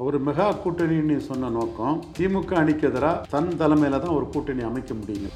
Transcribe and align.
ஒரு 0.00 0.18
மெகா 0.26 0.44
கூட்டணின்னு 0.60 1.16
சொன்ன 1.26 1.48
நோக்கம் 1.56 1.96
திமுக 2.16 2.52
அணிக்கு 2.60 2.84
எதிராக 2.88 3.26
தன் 3.32 3.50
தலைமையில 3.60 3.98
தான் 4.04 4.14
ஒரு 4.18 4.26
கூட்டணி 4.34 4.62
அமைக்க 4.68 4.92
முடியுங்க. 5.00 5.28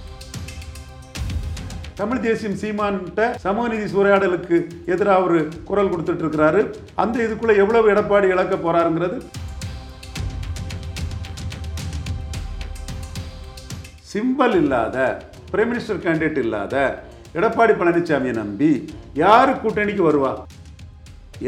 தமிழ் 1.98 2.22
தேசியம் 2.26 2.56
சீமான்கிட்ட 2.62 3.27
சமூக 3.45 3.66
நீதி 3.72 3.87
சூறையாடலுக்கு 3.92 4.56
எதிராக 4.92 5.19
அவர் 5.21 5.37
குரல் 5.69 5.92
கொடுத்துட்டு 5.92 6.24
இருக்கிறாரு. 6.24 6.62
அந்த 7.04 7.16
இதுக்குள்ள 7.27 7.54
எவ்வளவு 7.62 7.92
எடப்பாடி 7.95 8.32
இழக்க 8.34 8.56
போறாருங்கிறது. 8.64 9.19
சிம்பல் 14.12 14.59
இல்லாத 14.62 15.09
பிரைம் 15.52 15.73
மினிஸ்டர் 15.73 16.04
கேண்டிடேட் 16.07 16.45
இல்லாத 16.46 16.77
எடப்பாடி 17.38 17.75
பழனிசாமியை 17.80 18.36
நம்பி 18.43 18.70
யார் 19.25 19.61
கூட்டணிக்கு 19.64 20.04
வருவா? 20.11 20.34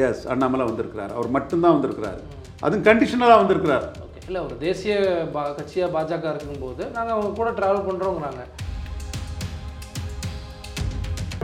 எஸ் 0.09 0.27
அண்ணாமலை 0.35 0.67
வந்திருக்கிறார். 0.73 1.15
அவர் 1.19 1.37
மட்டும்தான் 1.39 1.77
வந்திருக்கிறார். 1.77 2.21
அதுவும் 2.65 2.87
கண்டிஷனலாக 2.89 3.41
வந்திருக்கிறார். 3.41 3.85
இல்லை 4.29 4.41
ஒரு 4.47 4.55
தேசிய 4.65 4.95
பா 5.35 5.43
கட்சியாக 5.59 5.93
பாஜக 5.97 6.33
இருக்கும்போது 6.33 6.83
நாங்கள் 6.97 7.15
அவங்க 7.17 7.31
கூட 7.41 7.51
ட்ராவல் 7.59 7.87
பண்ணுறோங்கிறாங்க 7.89 8.43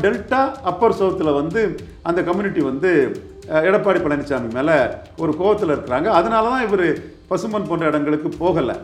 டெல்டா 0.04 0.40
அப்பர் 0.70 0.96
சவுத்தில் 0.98 1.38
வந்து 1.40 1.60
அந்த 2.09 2.20
கம்யூனிட்டி 2.28 2.62
வந்து 2.70 2.90
எடப்பாடி 3.68 4.00
பழனிசாமி 4.04 4.48
மேலே 4.59 4.77
ஒரு 5.23 5.32
கோவத்தில் 5.40 5.73
இருக்கிறாங்க. 5.74 6.09
அதனால 6.18 6.50
தான் 6.52 6.66
இவர் 6.66 6.87
பசுமன் 7.30 7.68
போன்ற 7.70 7.84
இடங்களுக்கு 7.92 8.30
போகலை. 8.42 8.76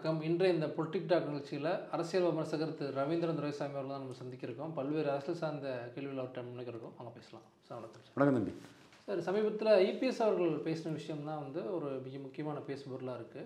வணக்கம். 0.00 0.22
இன்றைய 0.28 0.54
இந்த 0.56 0.66
பொலிட்டிக் 0.76 1.08
டாக் 1.08 1.26
நிகழ்ச்சியில் 1.30 1.66
அரசியல் 1.94 2.26
விமர்சகர் 2.26 2.70
திரு 2.76 2.94
ரவீந்திரன் 2.98 3.38
துரைசாமி 3.38 3.74
அவர்கள் 3.76 3.92
தான் 3.92 4.00
நம்ம 4.02 4.14
சந்திக்கிறோம். 4.20 4.70
பல்வேறு 4.78 5.08
அரசியல் 5.14 5.38
சார்ந்த 5.40 5.66
கேள்விகள் 5.94 6.20
அவர்கிட்ட 6.22 6.42
முன்னிக்கிறோம் 6.46 6.94
அவங்க 6.98 7.10
பேசலாம். 7.16 7.44
சார் 7.66 7.76
வணக்கம் 7.78 8.04
சார். 8.04 8.14
வணக்கம் 8.14 8.36
தம்பி. 8.38 8.54
சார் 9.06 9.20
சமீபத்தில் 9.26 9.72
இபிஎஸ் 9.88 10.22
அவர்கள் 10.26 10.54
பேசின 10.68 10.94
விஷயம் 10.98 11.28
தான் 11.28 11.42
வந்து 11.44 11.60
ஒரு 11.76 11.90
மிக 12.06 12.22
முக்கியமான 12.24 12.62
பேசுபொருளாக 12.70 13.18
இருக்குது 13.20 13.44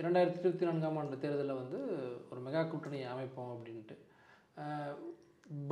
இரண்டாயிரத்தி 0.00 0.42
இருபத்தி 0.42 0.68
நான்காம் 0.70 0.98
ஆண்டு 1.02 1.20
தேர்தலில் 1.26 1.60
வந்து 1.60 1.80
ஒரு 2.30 2.40
மெகா 2.46 2.64
கூட்டணி 2.72 3.02
அமைப்போம் 3.12 3.52
அப்படின்ட்டு. 3.56 3.98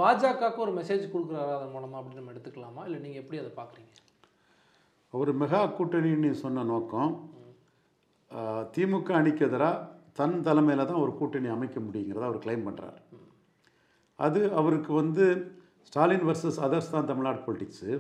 பாஜகவுக்கு 0.03 0.65
ஒரு 0.69 0.75
மெசேஜ் 0.83 1.11
கொடுக்குறாரா 1.17 1.57
அதன் 1.59 1.75
மூலமாக 1.79 2.01
அப்படின்னு 2.03 2.23
நம்ம 2.23 2.37
எடுத்துக்கலாமா? 2.37 2.85
இல்லை 2.91 3.01
நீங்கள் 3.07 3.25
எப்படி 3.25 3.43
அதை 3.45 3.53
பார்க்குறீங்க? 3.63 3.93
ஒரு 5.15 5.33
மெகா 5.43 5.65
கூட்டணின்னு 5.81 6.39
சொன்ன 6.47 6.69
நோக்கம் 6.75 7.13
திமுக 8.75 9.11
அணிக்கு 9.13 9.43
எதிராக 9.47 9.87
தன் 10.19 10.37
தலைமையில் 10.43 10.87
தான் 10.87 11.03
ஒரு 11.05 11.13
கூட்டணி 11.13 11.49
அமைக்க 11.49 11.79
முடியுங்கிறத 11.81 12.25
அவர் 12.25 12.45
கிளைம் 12.45 12.67
பண்ணுறார் 12.69 12.99
அது 14.19 14.41
அவருக்கு 14.55 14.91
வந்து 14.93 15.27
ஸ்டாலின் 15.93 16.27
வர்சஸ் 16.29 16.59
அதர்ஸ் 16.61 16.91
தான் 16.91 17.09
தமிழ்நாடு 17.11 17.41
பொலிட்டிக்ஸு 17.47 17.93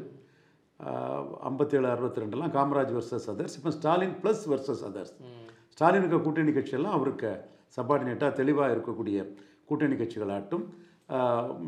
ஐம்பத்தேழு 1.48 1.88
அறுபத்தி 1.90 2.22
ரெண்டுலாம் 2.22 2.52
காமராஜ் 2.52 2.92
வர்சஸ் 2.92 3.26
அதர்ஸ் 3.30 3.56
இப்போ 3.58 3.70
ஸ்டாலின் 3.70 4.14
ப்ளஸ் 4.22 4.44
வர்சஸ் 4.48 4.82
அதர்ஸ் 4.88 5.14
ஸ்டாலினுக்கு 5.70 6.18
கூட்டணி 6.18 6.52
கட்சியெல்லாம் 6.52 6.96
அவருக்கு 6.98 7.30
சப்பார்டினேட்டாக 7.76 8.32
தெளிவாக 8.34 8.74
இருக்கக்கூடிய 8.74 9.18
கூட்டணி 9.66 9.96
கட்சிகளாட்டும் 9.96 10.64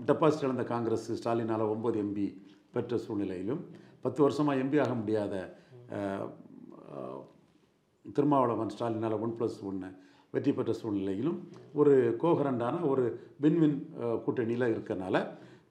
டெபாசிட் 0.08 0.46
இழந்த 0.46 0.64
காங்கிரஸ் 0.64 1.06
ஸ்டாலினால் 1.20 1.70
ஒம்பது 1.74 1.98
எம்பி 2.00 2.26
பெற்ற 2.72 2.98
சூழ்நிலையிலும் 2.98 3.62
பத்து 4.02 4.20
வருஷமாக 4.22 4.60
எம்பி 4.62 4.78
ஆக 4.80 4.94
முடியாத 4.94 5.34
திருமாவளவன் 8.06 8.72
ஸ்டாலினால் 8.74 9.20
ஒன் 9.24 9.36
ப்ளஸ் 9.38 9.58
ஒன்று 9.68 9.90
வெற்றி 10.34 10.52
பெற்ற 10.56 10.72
சூழ்நிலையிலும் 10.80 11.38
ஒரு 11.80 11.94
கோகரண்டான 12.22 12.76
ஒரு 12.90 13.04
வின்வின் 13.44 13.78
கூட்டணியில் 14.24 14.72
இருக்கனால 14.74 15.16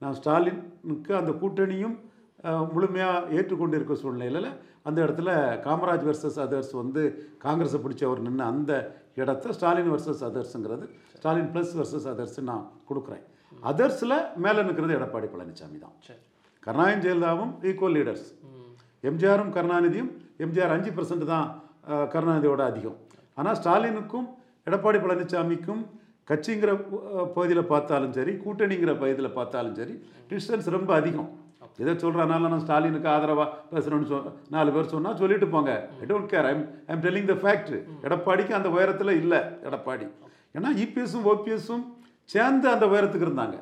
நான் 0.02 0.18
ஸ்டாலினுக்கு 0.20 1.12
அந்த 1.20 1.32
கூட்டணியும் 1.42 1.96
முழுமையாக 2.74 3.34
ஏற்றுக்கொண்டு 3.38 3.76
இருக்க 3.80 3.96
சூழ்நிலையில் 4.04 4.50
அந்த 4.88 4.98
இடத்துல 5.06 5.32
காமராஜ் 5.66 6.06
வர்சஸ் 6.10 6.40
அதர்ஸ் 6.46 6.72
வந்து 6.82 7.02
காங்கிரஸை 7.44 7.80
பிடிச்சவர் 7.84 8.24
நின்று 8.28 8.46
அந்த 8.52 8.72
இடத்த 9.22 9.54
ஸ்டாலின் 9.58 9.92
வர்சஸ் 9.94 10.24
அதர்ஸுங்கிறது 10.30 10.86
ஸ்டாலின் 11.18 11.52
ப்ளஸ் 11.54 11.74
வர்சஸ் 11.80 12.08
அதர்ஸ் 12.14 12.40
நான் 12.52 12.64
கொடுக்குறேன். 12.90 13.24
அதர்ஸில் 13.72 14.18
மேலே 14.44 14.62
நிற்கிறது 14.68 14.96
எடப்பாடி 15.00 15.28
பழனிசாமி 15.34 15.80
தான். 15.86 15.96
கருணாநிதி 16.64 17.02
ஜெயலலிதாவும் 17.06 17.52
ஈக்குவல் 17.70 17.96
லீடர்ஸ் 17.98 18.28
எம்ஜிஆரும் 19.10 19.52
கருணாநிதியும் 19.58 20.12
எம்ஜிஆர் 20.46 20.74
அஞ்சு 20.76 20.92
பர்சன்ட் 20.98 21.26
தான் 21.34 21.48
கருணாநிதியோட 22.14 22.62
அதிகம். 22.72 22.98
ஆனால் 23.40 23.58
ஸ்டாலினுக்கும் 23.60 24.28
எடப்பாடி 24.70 24.98
பழனிசாமிக்கும் 25.04 25.84
கட்சிங்கிற 26.30 26.72
பகுதியில் 27.36 27.70
பார்த்தாலும் 27.74 28.16
சரி 28.18 28.34
கூட்டணிங்கிற 28.44 28.92
பகுதியில் 29.04 29.38
பார்த்தாலும் 29.38 29.78
சரி 29.80 29.96
டிஸ்டன்ஸ் 30.32 30.68
ரொம்ப 30.78 30.92
அதிகம். 31.00 31.30
எதை 31.84 31.94
சொல்கிறனால 32.04 32.50
நான் 32.52 32.64
ஸ்டாலினுக்கு 32.66 33.10
ஆதரவாக 33.14 33.50
பேசுகிறேன்னு 33.72 34.10
சொ 34.12 34.18
நாலு 34.54 34.70
பேர் 34.76 34.92
சொன்னால் 34.94 35.20
சொல்லிட்டு 35.22 35.48
போங்க. 35.54 35.72
I 36.02 36.06
don't 36.12 36.30
care 36.34 36.48
I'm 36.52 36.64
I'm 36.92 37.02
telling 37.06 37.30
the 37.32 37.36
fact 37.44 37.72
எடப்பாடிக்கு 38.06 38.54
அந்த 38.60 38.70
உயரத்தில் 38.76 39.14
இல்லை 39.22 39.40
எடப்பாடி. 39.68 40.08
ஏன்னா 40.58 40.70
இபிஎஸும் 40.84 41.28
ஓபிஎஸும் 41.32 41.84
சேர்ந்து 42.34 42.68
அந்த 42.74 42.86
உயரத்துக்கு 42.94 43.28
இருந்தாங்க. 43.30 43.58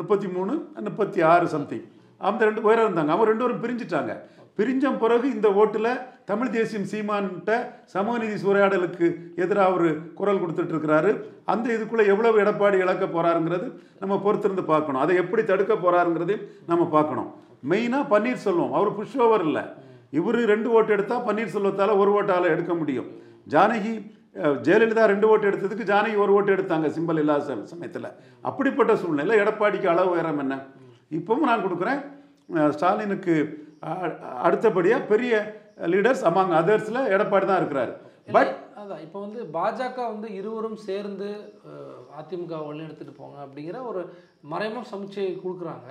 முப்பத்தி 0.00 0.28
மூணு 0.36 0.54
முப்பத்தி 0.88 1.20
ஆறு 1.32 1.46
சம்திங் 1.54 1.86
அந்த 2.28 2.40
ரெண்டு 2.48 2.62
உயரம் 2.68 2.86
இருந்தாங்க. 2.88 3.12
அவங்க 3.14 3.28
ரெண்டு 3.30 3.44
பேரும் 3.44 3.62
பிரிஞ்சுட்டாங்க. 3.64 4.14
பிரிஞ்ச 4.58 4.90
பிறகு 5.02 5.26
இந்த 5.36 5.48
ஓட்டில் 5.60 5.90
தமிழ் 6.30 6.52
தேசியம் 6.56 6.86
சீமான்கிட்ட 6.92 7.52
சமூகநீதி 7.94 8.36
சூறையாடலுக்கு 8.42 9.06
எதிராக 9.42 9.66
அவர் 9.70 9.88
குரல் 10.18 10.40
கொடுத்துட்ருக்கிறாரு 10.42 11.10
அந்த 11.52 11.66
இதுக்குள்ளே 11.76 12.04
எவ்வளவு 12.12 12.40
எடப்பாடி 12.44 12.78
இழக்க 12.84 13.04
போகிறாருங்கிறது 13.06 13.66
நம்ம 14.02 14.14
பொறுத்திருந்து 14.26 14.64
பார்க்கணும். 14.72 15.02
அதை 15.04 15.16
எப்படி 15.22 15.42
தடுக்க 15.50 15.74
போகிறாருங்கிறதையும் 15.74 16.46
நம்ம 16.70 16.86
பார்க்கணும். 16.96 17.28
மெயினாக 17.72 18.10
பன்னீர்செல்வம் 18.14 18.74
அவர் 18.78 18.96
புஷ் 18.98 19.18
ஓவர் 19.26 19.44
இல்லை. 19.48 19.64
இவர் 20.18 20.38
ரெண்டு 20.52 20.68
ஓட்டு 20.76 20.94
எடுத்தால் 20.96 21.24
பன்னீர்செல்வத்தால் 21.28 21.98
ஒரு 22.02 22.10
ஓட்டால் 22.18 22.52
எடுக்க 22.54 22.72
முடியும். 22.80 23.08
ஜானகி 23.54 23.94
ஜெயலலிதா 24.66 25.04
ரெண்டு 25.12 25.26
ஓட்டு 25.32 25.48
எடுத்ததுக்கு 25.50 25.90
ஜானகி 25.90 26.16
ஒரு 26.24 26.32
ஓட்டு 26.38 26.50
எடுத்தாங்க 26.56 26.88
சிம்பல் 26.96 27.20
இல்லாத 27.22 27.54
சமயத்தில். 27.74 28.08
அப்படிப்பட்ட 28.48 28.92
சூழ்நிலை 29.02 29.36
எடப்பாடிக்கு 29.42 29.88
அளவு 29.92 30.10
உயரம் 30.14 30.42
என்ன? 30.44 30.54
இப்பவும் 31.18 31.48
நான் 31.50 31.64
கொடுக்குறேன். 31.66 32.00
ஸ்டாலினுக்கு 32.74 33.34
அடுத்தபடியாக 34.46 35.08
பெரிய 35.12 35.32
லீடர்ஸ் 35.92 36.24
அமாங் 36.30 36.52
அதர்ஸில் 36.60 37.08
எடப்பாடி 37.14 37.46
தான் 37.48 37.60
இருக்கிறாரு. 37.62 37.92
பட் 38.36 38.52
அதான் 38.80 39.02
இப்போ 39.06 39.18
வந்து 39.24 39.40
பாஜக 39.56 39.98
வந்து 40.12 40.28
இருவரும் 40.38 40.78
சேர்ந்து 40.88 41.28
அதிமுக 42.20 42.54
வழி 42.68 42.82
எடுத்துட்டு 42.86 43.14
போங்க 43.20 43.36
அப்படிங்கிற 43.46 43.78
ஒரு 43.90 44.02
மறைமுக 44.52 44.84
சமிச்சை 44.92 45.26
கொடுக்குறாங்க. 45.44 45.88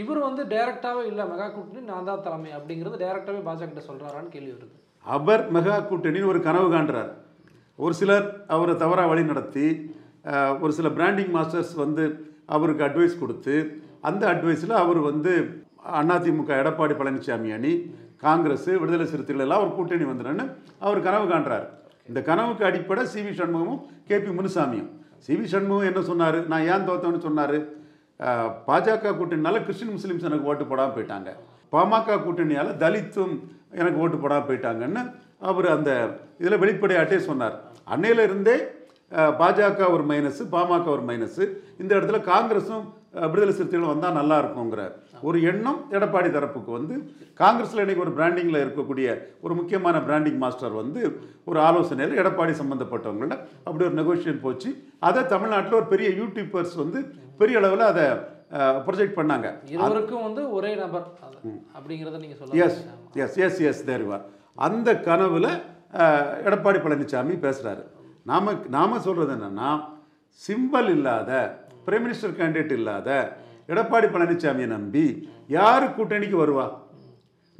இவர் 0.00 0.20
வந்து 0.28 0.42
டைரக்டாவே 0.52 1.02
இல்லை 1.10 1.24
மெகா 1.32 1.46
கூட்டணி 1.54 1.82
நான் 1.92 2.08
தான் 2.10 2.24
தலைமை 2.26 2.50
அப்படிங்கிறது 2.58 3.02
டைரக்டாவே 3.04 3.40
பாஜக 3.48 3.68
கிட்ட 3.70 3.84
சொல்றாரான்னு 3.90 4.34
கேள்வி 4.34 4.52
வருது. 4.56 4.74
அவர் 5.06 5.44
மெகா 5.56 5.76
கூட்டணின்னு 5.90 6.30
ஒரு 6.32 6.40
கனவு 6.48 6.68
காண்றார். 6.74 7.10
ஒரு 7.78 7.94
சிலர் 8.00 8.26
அவரை 8.54 8.74
தவறாக 8.82 9.10
வழி 9.12 9.24
நடத்தி 9.32 9.66
ஒரு 10.64 10.72
சில 10.78 10.88
பிராண்டிங் 10.96 11.32
மாஸ்டர்ஸ் 11.36 11.74
வந்து 11.84 12.04
அவருக்கு 12.56 12.82
அட்வைஸ் 12.86 13.20
கொடுத்து 13.22 13.54
அந்த 14.08 14.22
அட்வைஸில் 14.32 14.80
அவர் 14.82 15.00
வந்து 15.10 15.32
அதிமுக 16.14 16.50
எடப்பாடி 16.62 16.94
பழனிசாமி 17.00 17.50
அணி 17.56 17.72
காங்கிரஸ் 18.24 18.70
விடுதலை 18.80 19.06
சிறுத்தைகள் 19.10 19.44
எல்லாம் 19.44 19.62
ஒரு 19.64 19.70
கூட்டணி 19.76 20.06
வந்துடுன்னு 20.08 20.44
அவர் 20.84 21.04
கனவு 21.06 21.26
காண்றார். 21.32 21.66
இந்த 22.08 22.20
கனவுக்கு 22.28 22.64
அடிப்படை 22.68 23.02
சி 23.12 23.20
வி 23.26 23.32
சண்முகமும் 23.38 23.80
கே 24.08 24.16
பி 24.24 24.30
முனுசாமியும். 24.38 24.90
சி 25.24 25.32
வி 25.38 25.46
சண்முகம் 25.52 25.88
என்ன 25.90 26.00
சொன்னார்? 26.10 26.38
நான் 26.50 26.66
ஏன் 26.72 26.86
தோத்தேன்னு 26.88 27.22
சொன்னார்? 27.28 27.56
பாஜக 28.68 29.12
கூட்டணினால 29.18 29.62
கிறிஸ்டின் 29.66 29.94
முஸ்லீம்ஸ் 29.96 30.28
எனக்கு 30.30 30.48
ஓட்டு 30.50 30.64
போடாமல் 30.70 30.94
போயிட்டாங்க. 30.96 31.30
பாமக 31.72 32.18
கூட்டணியால் 32.26 32.70
தலித்தும் 32.82 33.34
எனக்கு 33.80 34.00
ஓட்டு 34.04 34.16
போடாமல் 34.22 34.46
போயிட்டாங்கன்னு 34.48 35.02
அவர் 35.50 35.68
அந்த 35.76 35.90
இதில் 36.40 36.62
வெளிப்படையாட்டே 36.64 37.18
சொன்னார். 37.30 37.56
அன்னையில 37.94 38.24
இருந்தே 38.28 38.56
பாஜக 39.40 39.86
ஒரு 39.94 40.04
மைனஸ் 40.10 40.40
பாமக 40.54 40.86
ஒரு 40.96 41.04
மைனஸ் 41.10 41.40
இந்த 41.82 41.90
இடத்துல 41.98 42.18
காங்கிரஸும் 42.32 42.84
விடுதலை 43.14 43.52
சிறுத்தைகளும் 43.54 43.92
வந்தால் 43.92 44.18
நல்லா 44.18 44.36
இருக்குங்கிற 44.42 44.82
ஒரு 45.28 45.38
எண்ணம் 45.50 45.78
எடப்பாடி 45.96 46.28
தரப்புக்கு 46.34 46.70
வந்து 46.76 46.94
காங்கிரஸில் 47.40 47.82
இன்னைக்கு 47.84 48.04
ஒரு 48.04 48.12
பிராண்டிங்கில் 48.18 48.62
இருக்கக்கூடிய 48.64 49.08
ஒரு 49.44 49.54
முக்கியமான 49.54 49.96
பிராண்டிங் 50.08 50.38
மாஸ்டர் 50.42 50.74
வந்து 50.82 51.00
ஒரு 51.44 51.58
ஆலோசனையில் 51.68 52.18
எடப்பாடி 52.22 52.52
சம்மந்தப்பட்டவங்கள்ட்ட 52.60 53.38
அப்படி 53.66 53.84
ஒரு 53.88 53.96
நெகோஷியேட் 54.00 54.44
போச்சு. 54.46 54.70
அதை 55.08 55.22
தமிழ்நாட்டில் 55.34 55.78
ஒரு 55.80 55.88
பெரிய 55.94 56.10
யூடியூபர்ஸ் 56.20 56.76
வந்து 56.82 57.00
பெரிய 57.40 57.58
அளவில் 57.60 57.84
அதை 57.92 58.04
ப்ரொஜெக்ட் 58.86 59.18
பண்ணாங்க. 59.18 59.48
இருவருக்கும் 59.74 60.24
வந்து 60.28 60.42
ஒரே 60.58 60.70
நபர் 60.82 61.06
அப்படிங்கிறத 61.76 62.18
நீங்க 62.24 62.36
சொல்ல 62.40 62.64
எஸ் 62.66 62.80
எஸ் 63.24 63.38
எஸ் 63.46 63.60
எஸ் 63.70 63.84
தேர்வார் 63.90 64.24
அந்த 64.66 64.90
கனவில் 65.08 65.52
எடப்பாடி 66.48 66.78
பழனிசாமி 66.84 67.36
பேசுகிறாரு 67.46 67.82
நாம 68.30 68.52
நாம 68.76 68.98
சொல்கிறது 69.06 69.32
என்னன்னா 69.36 69.70
சிம்பல் 70.40 70.90
இல்லாத 70.96 71.30
பிரைம் 71.86 72.04
மினிஸ்டர் 72.06 72.36
கேண்டிடேட் 72.38 72.76
இல்லாத 72.78 73.08
எடப்பாடி 73.72 74.06
பழனிசாமியை 74.14 74.68
நம்பி 74.76 75.04
யாரு 75.58 75.86
கூட்டணிக்கு 75.96 76.36
வருவா? 76.42 76.66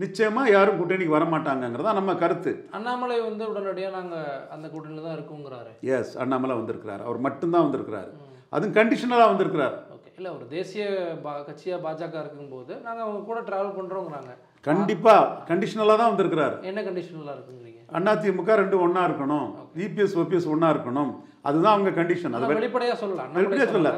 நிச்சயமா 0.03 0.43
யாரும் 0.57 0.79
கூட்டணிக்கு 0.79 1.17
வர 1.17 1.25
மாட்டாங்கங்கிறதா 1.33 1.93
நம்ம 1.99 2.13
கருத்து. 2.23 2.53
அண்ணாமலை 2.77 3.17
வந்து 3.29 3.43
உடனடியாக 3.51 3.97
நாங்கள் 3.99 4.29
அந்த 4.55 4.67
கூட்டணியில் 4.75 5.07
தான் 5.07 5.17
இருக்கோங்கிறாரு. 5.19 5.73
எஸ் 5.97 6.13
அண்ணாமலை 6.23 6.55
வந்திருக்கிறார். 6.61 7.03
அவர் 7.07 7.19
மட்டும்தான் 7.27 7.67
வந்திருக்கிறார். 7.67 8.11
அதுவும் 8.55 8.77
கண்டிஷனலாக 8.79 9.31
வந்திருக்கிறார். 9.33 9.77
ஓகே 9.97 10.13
இல்லை 10.19 10.31
ஒரு 10.37 10.47
தேசிய 10.57 10.85
பா 11.25 11.33
கட்சியாக 11.49 11.81
பாஜக 11.87 12.17
இருக்கும்போது 12.25 12.73
நாங்கள் 12.87 13.05
அவங்க 13.07 13.21
கூட 13.31 13.41
ட்ராவல் 13.49 13.77
பண்ணுறோங்கிறாங்க 13.77 14.33
கண்டிப்பா 14.69 15.17
கண்டிஷனலாக 15.51 15.99
தான் 16.01 16.11
வந்திருக்கிறார். 16.13 16.55
என்ன 16.71 16.81
கண்டிஷனில் 16.89 17.35
இருக்குங்கிறீங்க 17.35 17.79
அதிமுக 17.99 18.57
ரெண்டு 18.63 18.77
ஒண்ணா 18.85 19.03
இருக்கணும். 19.09 19.47
இபிஎஸ் 19.85 20.17
ஓபிஎஸ் 20.23 20.49
ஒண்ணா 20.55 20.69
இருக்கணும். 20.75 21.13
அதுதான் 21.49 21.75
அவங்க 21.77 21.91
கண்டிஷன் 22.01 22.35
அது 22.37 22.51
வெளிப்படையாக 22.59 22.97
சொல்லலாம். 23.03 23.27
அண்ணாமலை 23.29 23.41
வெளிப்படையா 23.41 23.69
சொல்ல. 23.77 23.91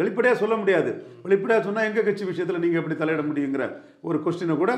வெளிப்படையாக 0.00 0.38
சொல்ல 0.40 0.54
முடியாது. 0.60 0.90
வெளிப்படையாக 1.24 1.62
சொன்னால் 1.66 1.86
எங்கள் 1.88 2.06
கட்சி 2.06 2.24
விஷயத்தில் 2.30 2.62
நீங்கள் 2.62 2.80
எப்படி 2.80 2.96
தலையிட 3.02 3.22
முடியுங்கிற 3.28 3.64
ஒரு 4.08 4.18
கொஸ்டினை 4.24 4.56
கூட 4.62 4.72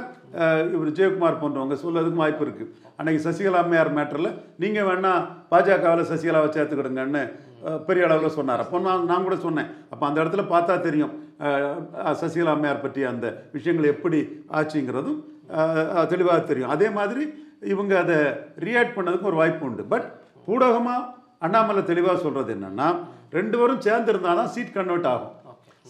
இவர் 0.75 0.90
ஜெயக்குமார் 0.99 1.40
போன்றவங்க 1.43 1.76
சொல்லதுக்கு 1.85 2.23
வாய்ப்பு 2.23 2.44
இருக்குது 2.46 2.73
அன்னைக்கு 2.99 3.23
சசிகலா 3.26 3.62
அம்மையார் 3.64 3.96
மேட்டரில் 3.99 4.31
நீங்கள் 4.64 4.88
வேணா 4.90 5.12
பாஜகவில் 5.52 6.11
சசிகலாவை 6.11 6.50
சேர்த்துக்கிடுங்கன்னு 6.56 7.25
பெரிய 7.88 8.05
அளவில் 8.08 8.37
சொன்னார். 8.38 8.62
அப்போ 8.64 8.81
நான் 8.88 9.08
நான் 9.11 9.26
கூட 9.29 9.37
சொன்னேன். 9.46 9.70
அப்போ 9.93 10.05
அந்த 10.08 10.19
இடத்துல 10.23 10.44
பார்த்தா 10.55 10.75
தெரியும். 10.88 11.14
சசிகலா 12.20 12.55
அம்மையார் 12.55 12.85
பற்றிய 12.85 13.08
அந்த 13.14 13.26
விஷயங்கள் 13.56 13.93
எப்படி 13.94 14.20
ஆச்சுங்கிறதும் 14.61 15.20
தெளிவாக 16.12 16.40
தெரியும். 16.50 16.73
அதே 16.76 16.88
மாதிரி 16.99 17.23
இவங்க 17.75 17.93
அதை 18.05 18.17
ரியாக்ட் 18.67 18.96
பண்ணதுக்கு 18.96 19.31
ஒரு 19.31 19.40
வாய்ப்பு 19.43 19.64
உண்டு. 19.69 19.85
பட் 19.93 20.08
ஊடகமாக 20.55 21.06
அண்ணாமலை 21.46 21.82
தெளிவாக 21.90 22.19
சொல்கிறது 22.25 22.50
என்னன்னா 22.56 22.88
ரெண்டு 23.37 23.56
பேரும் 23.61 23.85
சேர்ந்துருந்தால் 23.87 24.40
தான் 24.40 24.50
சீட் 24.55 24.75
கன்வெர்ட் 24.76 25.08
ஆகும் 25.12 25.35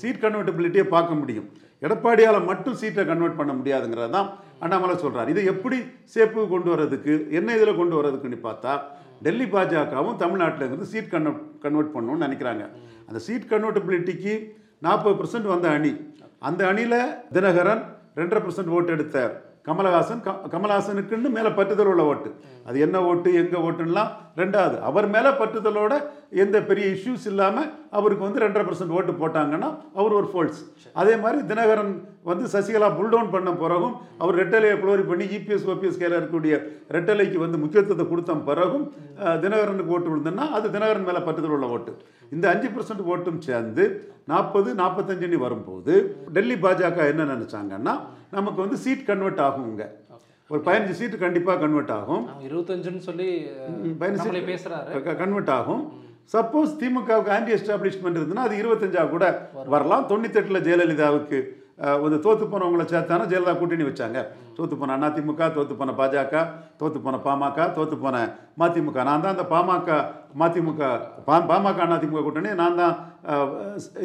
சீட் 0.00 0.22
கன்வெர்ட்டபிலிட்டியை 0.24 0.86
பார்க்க 0.94 1.20
முடியும். 1.20 1.48
எடப்பாடியால் 1.86 2.46
மட்டும் 2.50 2.76
சீட்டை 2.80 3.02
கன்வெர்ட் 3.10 3.38
பண்ண 3.40 3.52
முடியாதுங்கிறது 3.58 4.12
தான் 4.16 4.28
அண்ணாமலை 4.64 4.94
சொல்கிறார் 5.02 5.32
இதை 5.32 5.42
எப்படி 5.52 5.78
சேப்பு 6.14 6.46
கொண்டு 6.52 6.68
வர்றதுக்கு 6.72 7.12
என்ன 7.38 7.54
இதில் 7.58 7.78
கொண்டு 7.80 7.94
வர்றதுக்குன்னு 7.98 8.38
பார்த்தா 8.46 8.72
டெல்லி 9.26 9.46
பாஜகவும் 9.52 10.18
தமிழ்நாட்டில் 10.22 10.66
இருந்து 10.68 10.88
சீட் 10.92 11.12
கன்வெர்ட் 11.14 11.42
கன்வெர்ட் 11.64 11.94
பண்ணணும்னு 11.94 12.24
நினைக்கிறாங்க. 12.26 12.64
அந்த 13.08 13.20
சீட் 13.26 13.50
கன்வெர்ட்டபிலிட்டிக்கு 13.52 14.34
நாற்பது 14.86 15.14
பர்சன்ட் 15.20 15.52
வந்த 15.52 15.68
அணி. 15.76 15.92
அந்த 16.48 16.62
அணியில் 16.70 17.00
தினகரன் 17.36 17.82
ரெண்டரை 18.18 18.40
பர்சன்ட் 18.44 18.74
ஓட்டு 18.76 18.92
எடுத்த 18.96 19.16
கமலஹாசன் 19.68 20.20
க 20.26 20.30
கமலஹாசனுக்குன்னு 20.52 21.30
மேலே 21.36 21.50
பற்றுதல் 21.56 21.90
உள்ள 21.92 22.02
ஓட்டு 22.10 22.30
அது 22.68 22.76
என்ன 22.84 22.96
ஓட்டு 23.08 23.28
எங்கே 23.40 23.58
ஓட்டுன்னெலாம் 23.66 24.12
ரெண்டாவது. 24.40 24.76
அவர் 24.88 25.06
மேலே 25.14 25.30
பற்றுதலோட 25.40 25.92
எந்த 26.42 26.56
பெரிய 26.68 26.86
இஷ்யூஸ் 26.96 27.26
இல்லாமல் 27.32 27.68
அவருக்கு 27.96 28.24
வந்து 28.26 28.42
ரெண்டரை 28.44 28.64
பர்சன்ட் 28.68 28.94
ஓட்டு 28.96 29.12
போட்டாங்கன்னா 29.20 29.68
அவர் 29.98 30.16
ஒரு 30.18 30.28
ஃபோல்ஸ் 30.32 30.60
அதே 31.00 31.14
மாதிரி 31.22 31.38
தினகரன் 31.50 31.92
வந்து 32.30 32.44
சசிகலா 32.54 32.88
புல் 32.98 33.12
டவுன் 33.14 33.32
பண்ண 33.34 33.50
பிறகும் 33.62 33.94
அவர் 34.22 34.38
ரெட்டலையை 34.42 34.76
குளோரி 34.82 35.04
பண்ணி 35.10 35.26
இபிஎஸ் 35.36 35.66
ஓபிஎஸ் 35.74 36.00
கையில் 36.00 36.16
இருக்கக்கூடிய 36.16 36.56
ரெட்டலைக்கு 36.96 37.38
வந்து 37.44 37.60
முக்கியத்துவத்தை 37.64 38.06
கொடுத்த 38.12 38.36
பிறகும் 38.50 38.86
தினகரனுக்கு 39.44 39.94
ஓட்டு 39.96 40.10
விழுந்ததுன்னா 40.12 40.46
அது 40.58 40.66
தினகரன் 40.76 41.08
மேலே 41.10 41.22
பற்றுதல் 41.28 41.54
உள்ள 41.58 41.68
ஓட்டு. 41.76 41.94
இந்த 42.34 42.44
அஞ்சு 42.54 42.68
பர்சன்ட் 42.74 43.08
ஓட்டும் 43.12 43.40
சேர்ந்து 43.48 43.84
நாற்பது 44.32 44.70
நாற்பத்தஞ்சுன்னு 44.82 45.44
வரும்போது 45.46 45.94
டெல்லி 46.36 46.58
பாஜக 46.64 47.06
என்ன 47.12 47.28
நினைச்சாங்கன்னா 47.34 47.94
நமக்கு 48.36 48.60
வந்து 48.64 48.78
சீட் 48.84 49.08
கன்வெர்ட் 49.10 49.40
ஆகுங்க. 49.46 49.84
ஒரு 50.50 50.60
பதினஞ்சு 50.66 50.94
சீட்டு 50.98 51.16
கண்டிப்பாக 51.22 51.56
கன்வெர்ட் 51.62 51.90
ஆகும். 51.96 52.22
இருபத்தஞ்சுன்னு 52.46 53.02
சொல்லி 53.06 53.26
பதினஞ்சு 54.02 54.44
பேசுகிறாரு 54.50 55.16
கன்வெர்ட் 55.22 55.50
ஆகும். 55.56 55.82
சப்போஸ் 56.32 56.72
திமுகவுக்கு 56.80 57.30
ஆன்டி 57.36 57.52
எஸ்டாப்ளிஷ்மெண்ட் 57.58 58.18
இருந்ததுன்னா 58.18 58.48
அது 58.48 58.56
இருபத்தஞ்சா 58.62 59.04
கூட 59.14 59.24
வரலாம். 59.74 60.04
தொண்ணூத்தெட்டில் 60.10 60.64
ஜெயலலிதாவுக்கு 60.66 61.38
வந்து 62.02 62.16
தோத்து 62.24 62.44
போனவங்கள 62.52 62.84
சேர்த்தானா 62.92 63.24
ஜெயலலிதா 63.30 63.52
கூட்டணி 63.58 63.84
வச்சாங்க. 63.88 64.20
தோத்து 64.56 64.76
போன 64.78 64.94
அதிமுக 65.08 65.42
தோத்து 65.56 65.74
போன 65.80 65.90
பாஜக 65.98 66.40
தோத்து 66.80 66.98
போன 67.04 67.16
பாமக 67.26 67.66
தோத்து 67.76 67.96
போன 68.04 68.16
மதிமுக. 68.60 68.98
நான் 69.08 69.22
தான் 69.24 69.34
அந்த 69.34 69.44
பாமக 69.52 69.98
மதிமுக 70.40 70.80
பா 71.26 71.36
பாமக 71.50 71.86
அதிமுக 71.96 72.22
கூட்டணி 72.26 72.52
நான் 72.62 72.80
தான் 72.80 72.94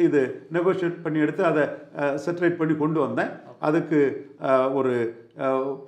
இது 0.06 0.20
நெகோஷியேட் 0.56 1.02
பண்ணி 1.06 1.24
எடுத்து 1.24 1.44
அதை 1.50 1.64
செட்டரேட் 2.24 2.60
பண்ணி 2.60 2.76
கொண்டு 2.82 3.00
வந்தேன். 3.06 3.32
அதுக்கு 3.68 4.00
ஒரு 4.78 4.94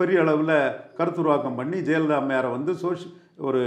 பெரிய 0.01 0.25
அளவில் 0.25 0.57
கருத்துருவாக்கம் 0.99 1.59
பண்ணி 1.61 1.79
ஜெயலலிதா 1.89 2.19
அம்மையாரை 2.23 2.51
வந்து 2.57 2.75
சோஷ் 2.83 3.07
ஒரு 3.39 3.63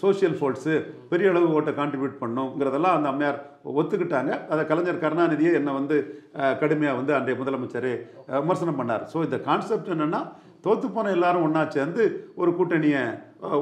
சோஷியல் 0.00 0.34
ஃபோல்ட்ஸு 0.38 0.74
பெரிய 1.10 1.30
அளவு 1.32 1.54
ஓட்டை 1.58 1.72
கான்ட்ரிபியூட் 1.78 2.20
பண்ணுங்கிறதெல்லாம் 2.22 2.96
அந்த 2.96 3.08
அம்மையார் 3.12 3.38
ஒத்துக்கிட்டாங்க. 3.80 4.32
அதை 4.52 4.62
கலைஞர் 4.70 5.02
கருணாநிதியே 5.04 5.52
என்னை 5.60 5.72
வந்து 5.78 5.96
கடுமையாக 6.62 6.98
வந்து 7.00 7.12
அன்றைய 7.18 7.36
முதலமைச்சர் 7.40 7.90
விமர்சனம் 8.42 8.78
பண்ணார். 8.80 9.04
ஸோ 9.12 9.18
இந்த 9.28 9.38
கான்செப்ட் 9.48 9.92
என்னென்னா 9.94 10.22
தோத்து 10.64 10.86
போன 10.94 11.10
எல்லாரும் 11.16 11.44
ஒன்றா 11.46 11.62
சேர்ந்து 11.74 12.02
ஒரு 12.40 12.50
கூட்டணியை 12.58 13.02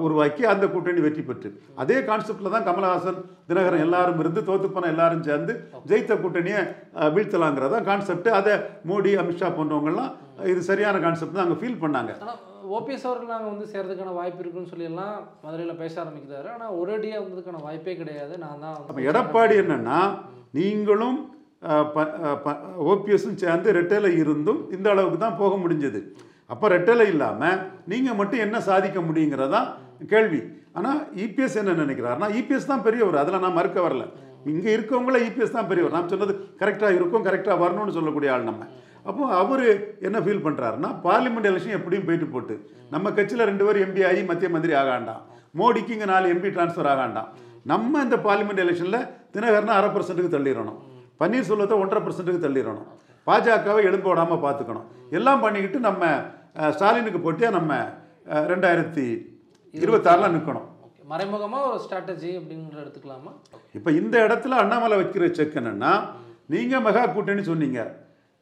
உருவாக்கி 0.05 0.43
அந்த 0.53 0.65
கூட்டணி 0.75 1.01
வெற்றி 1.05 1.23
பெற்று. 1.29 1.49
அதே 1.83 1.99
கான்செப்டில் 2.09 2.55
தான் 2.55 2.67
கமலஹாசன் 2.69 3.21
தினகரன் 3.51 3.85
எல்லாரும் 3.87 4.21
இருந்து 4.23 4.41
தோத்து 4.49 4.69
போன 4.77 4.89
எல்லாரும் 4.95 5.27
சேர்ந்து 5.29 5.55
ஜெயித்த 5.91 6.17
கூட்டணியை 6.25 6.63
வீழ்த்தலாங்கிறதான் 7.17 7.89
கான்செப்ட் 7.91 8.31
அதை 8.41 8.57
மோடி 8.91 9.13
அமித்ஷா 9.23 9.51
போன்றவங்கெல்லாம் 9.59 10.13
இது 10.53 10.61
சரியான 10.71 10.99
கான்செப்ட் 11.07 11.37
தான் 11.39 11.47
அங்கே 11.47 11.61
ஃபீல் 11.63 11.83
பண்ணாங்க. 11.85 12.15
ஓபிஎஸ் 12.77 13.07
அவர்கள் 13.09 13.33
நாங்கள் 13.33 13.53
வந்து 13.53 13.67
சேர்றதுக்கான 13.73 14.15
வாய்ப்பு 14.19 14.41
இருக்குன்னு 14.43 14.71
சொல்லியெல்லாம் 14.73 15.17
மதுரையில் 15.45 15.81
பேச 15.83 15.95
ஆரம்பிக்கிறாரு. 16.03 16.49
ஆனால் 16.55 16.77
ஒரேடியாக 16.81 17.23
வந்ததுக்கான 17.25 17.63
வாய்ப்பே 17.67 17.95
கிடையாது. 18.01 18.35
நான் 18.45 18.63
தான் 18.65 18.77
அப்போ 18.91 19.03
எடப்பாடி 19.11 19.57
என்னென்னா 19.63 19.99
நீங்களும் 20.59 21.19
ஓபிஎஸும் 22.93 23.41
சேர்ந்து 23.45 23.69
ரெட்டையில் 23.79 24.11
இருந்தும் 24.23 24.61
இந்த 24.77 24.89
அளவுக்கு 24.95 25.19
தான் 25.25 25.39
போக 25.43 25.55
முடிஞ்சது. 25.63 26.01
அப்போ 26.53 26.67
ரெட்டலை 26.75 27.07
இல்லாமல் 27.15 27.59
நீங்கள் 27.93 28.19
மட்டும் 28.21 28.45
என்ன 28.47 28.57
சாதிக்க 28.69 28.99
முடியுங்கிறதா 29.09 29.61
கேள்வி. 30.13 30.41
ஆனால் 30.79 31.01
இபிஎஸ் 31.25 31.59
என்ன 31.61 31.77
நினைக்கிறாருன்னா 31.85 32.29
இபிஎஸ் 32.41 32.71
தான் 32.73 32.85
பெரியவர். 32.87 33.21
அதில் 33.23 33.43
நான் 33.45 33.59
மறுக்க 33.59 33.79
வரல. 33.87 34.05
இங்கே 34.53 34.71
இருக்கவங்கள 34.77 35.17
இபிஎஸ் 35.29 35.57
தான் 35.57 35.69
பெரியவர். 35.71 35.97
நான் 35.97 36.13
சொன்னது 36.13 36.35
கரெக்டாக 36.61 36.97
இருக்கும் 36.99 37.27
கரெக்டாக 37.29 37.57
வரணும்னு 37.65 37.97
சொல்லக்கூடிய 37.97 38.33
ஆள் 38.35 38.49
நம்ம. 38.51 38.65
அப்போ 39.07 39.25
அவர் 39.41 39.67
என்ன 40.07 40.19
ஃபீல் 40.25 40.45
பண்ணுறாருன்னா 40.47 40.91
பார்லிமெண்ட் 41.07 41.49
எலெக்ஷன் 41.51 41.77
எப்படியும் 41.79 42.07
போயிட்டு 42.09 42.29
போட்டு 42.35 42.55
நம்ம 42.95 43.11
கட்சியில் 43.19 43.49
ரெண்டு 43.51 43.65
பேரும் 43.67 43.85
எம்பி 43.87 44.03
ஆகி 44.11 44.23
மத்திய 44.31 44.49
மந்திரி 44.55 44.75
ஆகாண்டாம் 44.83 45.23
மோடிக்கு 45.61 45.95
இங்கே 45.97 46.09
நாலு 46.13 46.27
எம்பி 46.35 46.49
ட்ரான்ஸ்ஃபர் 46.57 46.91
ஆகாண்டாம் 46.93 47.29
நம்ம 47.73 48.03
இந்த 48.07 48.17
பார்லிமெண்ட் 48.27 48.63
எலெக்ஷனில் 48.65 49.07
தினகரனை 49.35 49.73
அரை 49.79 49.89
பர்சன்ட்டுக்கு 49.95 50.35
தள்ளிடணும். 50.37 50.79
பன்னீர்செல்வத்தை 51.21 51.77
ஒன்றரை 51.83 52.01
பர்சன்ட்டுக்கு 52.07 52.45
தள்ளிடணும். 52.47 52.89
பாஜகவை 53.27 53.81
எலும்பு 53.89 54.09
விடாமல் 54.11 54.43
பார்த்துக்கணும். 54.45 54.87
எல்லாம் 55.19 55.43
பண்ணிக்கிட்டு 55.45 55.79
நம்ம 55.89 56.05
ஸ்டாலினுக்கு 56.77 57.21
போட்டியாக 57.25 57.57
நம்ம 57.59 57.73
ரெண்டாயிரத்தி 58.53 59.07
இருபத்தாறில் 59.75 60.35
நிற்கணும் 60.37 60.69
மறைமுகமாக 61.11 61.69
ஒரு 61.69 61.79
ஸ்ட்ராட்டஜி 61.85 62.31
அப்படிங்கிற 62.39 62.79
எடுத்துக்கலாமா? 62.85 63.31
இப்போ 63.77 63.91
இந்த 64.01 64.15
இடத்துல 64.27 64.57
அண்ணாமலை 64.63 64.97
வைக்கிற 65.01 65.27
செக் 65.39 65.59
என்னன்னா 65.61 65.93
நீங்கள் 66.55 66.85
மெகா 66.87 67.03
கூட்டணி 67.15 67.43
சொன்னீங்க. 67.51 67.81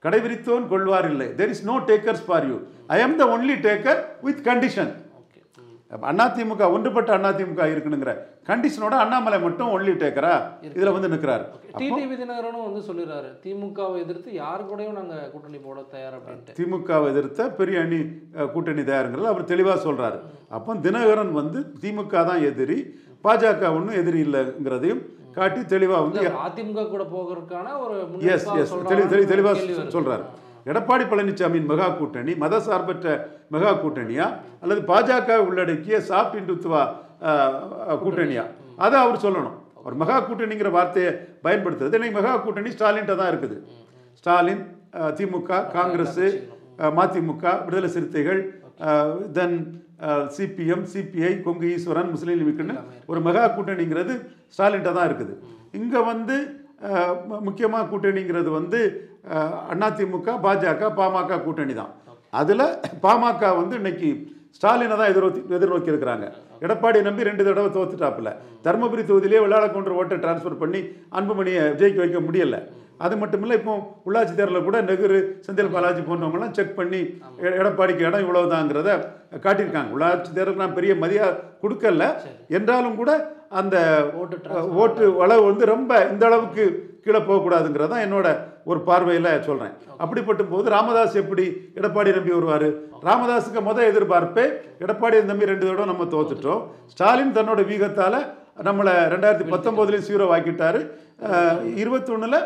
கடைபிடித்தோன் 0.07 0.71
கொள்வார் 0.75 1.11
இல்லை 1.15 1.31
there 1.41 1.55
is 1.57 1.67
no 1.73 1.79
takers 1.91 2.27
for 2.29 2.47
you 2.53 2.59
I 2.97 3.01
am 3.07 3.19
the 3.23 3.27
only 3.37 3.57
taker 3.69 4.01
with 4.29 4.47
condition 4.51 4.93
AIADMK 6.23 6.65
ஒன்றுபட்ட 6.75 7.17
அதிமுக 7.29 7.67
இருக்கணுங்கிற 7.73 8.13
கண்டிஷனோட 8.49 8.95
அண்ணாமலை 9.03 9.39
மட்டும் 9.45 9.71
ஒன்லி 9.75 9.93
டேக்கரா 10.01 10.33
இதில் 10.77 10.95
வந்து 10.97 11.11
நிற்கிறார் 11.13 11.45
டிடிவி 11.81 12.15
தினகரனும் 12.21 12.67
வந்து 12.67 12.81
சொல்லிடுறாரு. 12.89 13.29
திமுகவை 13.45 13.97
எதிர்த்து 14.05 14.31
யாரு 14.43 14.63
கூடயும் 14.71 14.97
நாங்கள் 14.99 15.29
கூட்டணி 15.33 15.59
போட 15.65 15.79
தயார் 15.95 16.15
அப்படின்ட்டு. 16.19 16.57
திமுகவை 16.59 17.07
எதிர்த்த 17.13 17.49
பெரிய 17.59 17.83
அணி 17.85 17.99
கூட்டணி 18.55 18.83
தயாருங்கிறது 18.91 19.33
அவர் 19.33 19.51
தெளிவாக 19.53 19.79
சொல்றாரு. 19.87 20.19
அப்போ 20.57 20.75
தினகரன் 20.87 21.33
வந்து 21.41 21.61
திமுக 21.83 22.25
தான் 22.31 22.45
எதிரி 22.51 22.79
பாஜக 23.25 23.73
ஒன்றும் 23.77 23.99
எதிரி 24.03 24.21
இல்லைங்கிறதையும் 24.27 25.03
காட்டி 25.37 25.61
தெளிவாக 25.75 26.01
வந்து 26.07 26.21
அதிமுக 26.47 26.85
கூட 26.95 27.05
போகிறதுக்கான 27.15 27.73
ஒரு 27.85 27.97
எஸ் 28.35 28.49
எஸ் 28.63 28.75
தெளி 28.91 29.05
தெளி 29.13 29.25
தெளிவாக. 29.33 29.63
சொல்றாரு. 29.97 30.25
எடப்பாடி 30.71 31.05
பழனிசாமியின் 31.11 31.69
மெகா 31.71 31.89
கூட்டணி 31.99 32.33
மதசார்பற்ற 32.45 33.07
மெகா 33.55 33.73
கூட்டணியா? 33.83 34.27
அல்லது 34.63 34.81
பாஜக 34.93 35.37
உள்ளடக்கிய 35.49 35.99
சாஃப்ட் 36.11 36.39
இந்துத்துவா 36.41 36.83
கூட்டணியா? 38.05 38.45
அதை 38.85 38.97
அவர் 39.05 39.23
சொல்லணும். 39.27 39.57
அவர் 39.81 39.97
மெகா 40.03 40.17
கூட்டணிங்கிற 40.29 40.71
வார்த்தையை 40.79 41.13
பயன்படுத்துறது. 41.47 41.97
இன்னைக்கு 41.99 42.19
மெகா 42.21 42.33
கூட்டணி 42.47 42.71
ஸ்டாலின்ட்ட 42.77 43.17
தான் 43.21 43.31
இருக்குது. 43.33 43.59
ஸ்டாலின் 44.21 44.63
திமுக 45.19 45.61
காங்கிரஸ் 45.77 46.23
மதிமுக 46.99 47.45
விடுதலை 47.67 47.89
சிறுத்தைகள் 47.97 48.41
தென் 49.37 49.57
CPM 50.37 50.87
CBI 50.93 51.33
Kongu 51.47 51.67
Eswaran 51.75 52.13
Muslim 52.15 52.41
லீக்குன்னு 52.43 52.77
ஒரு 53.11 53.21
மெகா 53.27 53.45
கூட்டணிங்கிறது 53.57 54.15
ஸ்டாலின்ட்ட 54.55 54.93
தான் 54.99 55.09
இருக்குது. 55.11 55.35
இங்கே 55.81 56.01
வந்து 56.13 56.37
முக்கியமாக 57.47 57.89
கூட்டணிங்கிறது 57.93 58.51
வந்து 58.59 58.81
அதிமுக 59.89 60.29
பாஜக 60.47 60.91
பாமக 60.99 61.43
கூட்டணி 61.47 61.75
தான். 61.83 61.93
அதில் 62.41 62.67
பாமக 63.05 63.53
வந்து 63.61 63.75
இன்னைக்கு 63.81 64.09
ஸ்டாலினை 64.59 64.97
தான் 64.99 65.11
எதிர்நோக்கி 65.13 65.41
எதிர்நோக்கி 65.57 65.91
இருக்கிறாங்க 65.93 66.27
எடப்பாடி 66.65 66.99
நம்பி 67.07 67.27
ரெண்டு 67.29 67.43
தடவை 67.47 67.71
தோத்துட்டாப்புல. 67.77 68.29
தருமபுரி 68.67 69.03
தொகுதியிலே 69.09 69.43
விளையாட 69.45 69.67
கொன்ற 69.75 69.93
ஓட்டை 70.01 70.17
டிரான்ஸ்ஃபர் 70.25 70.61
பண்ணி 70.63 70.81
அன்புமணியை 71.19 71.63
ஜெயிக்க 71.81 71.99
வைக்க 72.05 72.21
முடியல. 72.29 72.59
அது 73.05 73.15
மட்டும் 73.23 73.43
இல்லை 73.45 73.57
இப்போ 73.61 73.75
உள்ளாட்சி 74.07 74.35
தேர்தலில் 74.39 74.67
கூட 74.69 74.79
நெஹ்ரு 74.89 75.21
செந்தில் 75.47 75.73
பாலாஜி 75.75 76.03
போன்றவங்கலாம் 76.09 76.57
செக் 76.59 76.77
பண்ணி 76.81 77.01
எடப்பாடிக்கு 77.61 78.07
இடம் 78.09 78.25
இவ்வளவுதாங்கிறத 78.25 78.91
காட்டியிருக்காங்க. 79.45 79.91
உள்ளாட்சி 79.97 80.31
தேர்தலுக்கு 80.37 80.65
நான் 80.65 80.79
பெரிய 80.79 80.93
மதியா 81.05 81.27
கொடுக்கல. 81.63 82.05
என்றாலும் 82.59 82.99
கூட 83.01 83.13
அந்த 83.61 83.77
ஓட்டு 84.83 85.05
அளவு 85.25 85.43
வந்து 85.51 85.65
ரொம்ப 85.75 85.93
இந்த 86.13 86.25
அளவுக்கு 86.29 86.65
கீழே 87.05 87.21
போகக்கூடாதுங்கிறது 87.27 87.91
தான் 87.93 88.05
என்னோட 88.07 88.29
ஒரு 88.71 88.81
பார்வையில் 88.89 89.29
சொல்கிறேன் 89.49 89.75
அப்படிப்பட்ட 90.03 90.43
போது 90.53 90.67
ராமதாஸ் 90.75 91.21
எப்படி 91.21 91.45
எடப்பாடி 91.79 92.11
நம்பி 92.17 92.33
வருவார்? 92.37 92.67
ராமதாஸுக்கு 93.09 93.61
முத 93.69 93.79
எதிர்பார்ப்பே 93.91 94.47
எடப்பாடி 94.85 95.23
நம்பி 95.31 95.51
ரெண்டு 95.51 95.65
தடவை 95.69 95.87
நம்ம 95.93 96.07
தோத்துட்டோம். 96.15 96.63
ஸ்டாலின் 96.93 97.37
தன்னோட 97.39 97.61
வீகத்தால் 97.71 98.19
நம்மளை 98.69 98.93
ரெண்டாயிரத்தி 99.15 99.47
பத்தொம்போதுலேயும் 99.55 100.07
சீரோ 100.09 100.27
ஆக்கிட்டாரு 100.37 100.81
இருபத்தொன்னில் 101.83 102.39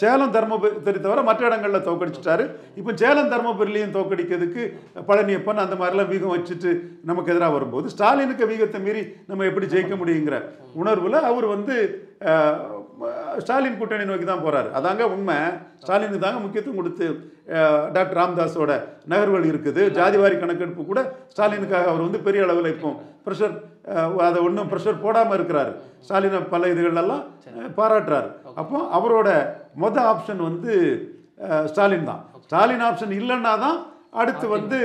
சேலம் 0.00 0.32
தருமபுரி 0.34 0.98
தவிர 1.04 1.20
மற்ற 1.28 1.42
இடங்களில் 1.48 1.84
தோக்கடிச்சிட்டாரு. 1.86 2.44
இப்போ 2.80 2.92
சேலம் 3.02 3.30
தருமபுரிலையும் 3.32 3.94
தோக்கடிக்கிறதுக்கு 3.94 4.62
பழனியப்பன் 5.08 5.62
அந்த 5.64 5.76
மாதிரிலாம் 5.80 6.10
வீகம் 6.12 6.34
வச்சுட்டு 6.34 6.72
நமக்கு 7.10 7.32
எதிராக 7.32 7.54
வரும்போது 7.56 7.92
ஸ்டாலினுக்கு 7.94 8.50
வீகத்தை 8.50 8.80
மீறி 8.86 9.02
நம்ம 9.30 9.46
எப்படி 9.50 9.68
ஜெயிக்க 9.74 9.96
முடியுங்கிற 10.02 10.38
உணர்வில் 10.82 11.18
அவர் 11.30 11.46
வந்து 11.54 11.76
ஸ்டாலின் 13.42 13.78
கூட்டணி 13.80 14.04
நோக்கி 14.08 14.26
தான் 14.30 14.42
போகிறாரு 14.44 14.68
அதாங்க 14.78 15.04
உண்மை. 15.14 15.36
ஸ்டாலினுக்கு 15.82 16.24
தாங்க 16.24 16.40
முக்கியத்துவம் 16.44 16.80
கொடுத்து 16.80 17.06
டாக்டர் 17.96 18.18
ராம்தாஸோட 18.20 18.72
நகர்வுகள் 19.12 19.46
இருக்குது. 19.50 19.82
ஜாதிவாரி 19.98 20.36
கணக்கெடுப்பு 20.42 20.82
கூட 20.90 21.02
ஸ்டாலினுக்காக 21.34 21.88
அவர் 21.92 22.06
வந்து 22.06 22.20
பெரிய 22.26 22.46
அளவில் 22.46 22.72
இப்போ 22.74 22.90
ப்ரெஷர் 23.26 23.54
அதை 24.26 24.38
ஒன்றும் 24.46 24.70
ப்ரெஷர் 24.72 25.02
போடாமல் 25.04 25.36
இருக்கிறாரு. 25.38 25.72
ஸ்டாலினை 26.06 26.40
பல 26.54 26.68
இதுகளெல்லாம் 26.72 27.24
பாராட்டுறாரு. 27.78 28.28
அப்போ 28.60 28.78
அவரோட 28.98 29.28
மொத 29.84 29.96
ஆப்ஷன் 30.12 30.42
வந்து 30.48 30.72
ஸ்டாலின் 31.72 32.08
தான். 32.10 32.22
ஸ்டாலின் 32.46 32.84
ஆப்ஷன் 32.88 33.14
இல்லைன்னா 33.20 33.54
தான் 33.66 33.78
அடுத்து 34.20 34.46
வந்து 34.56 34.78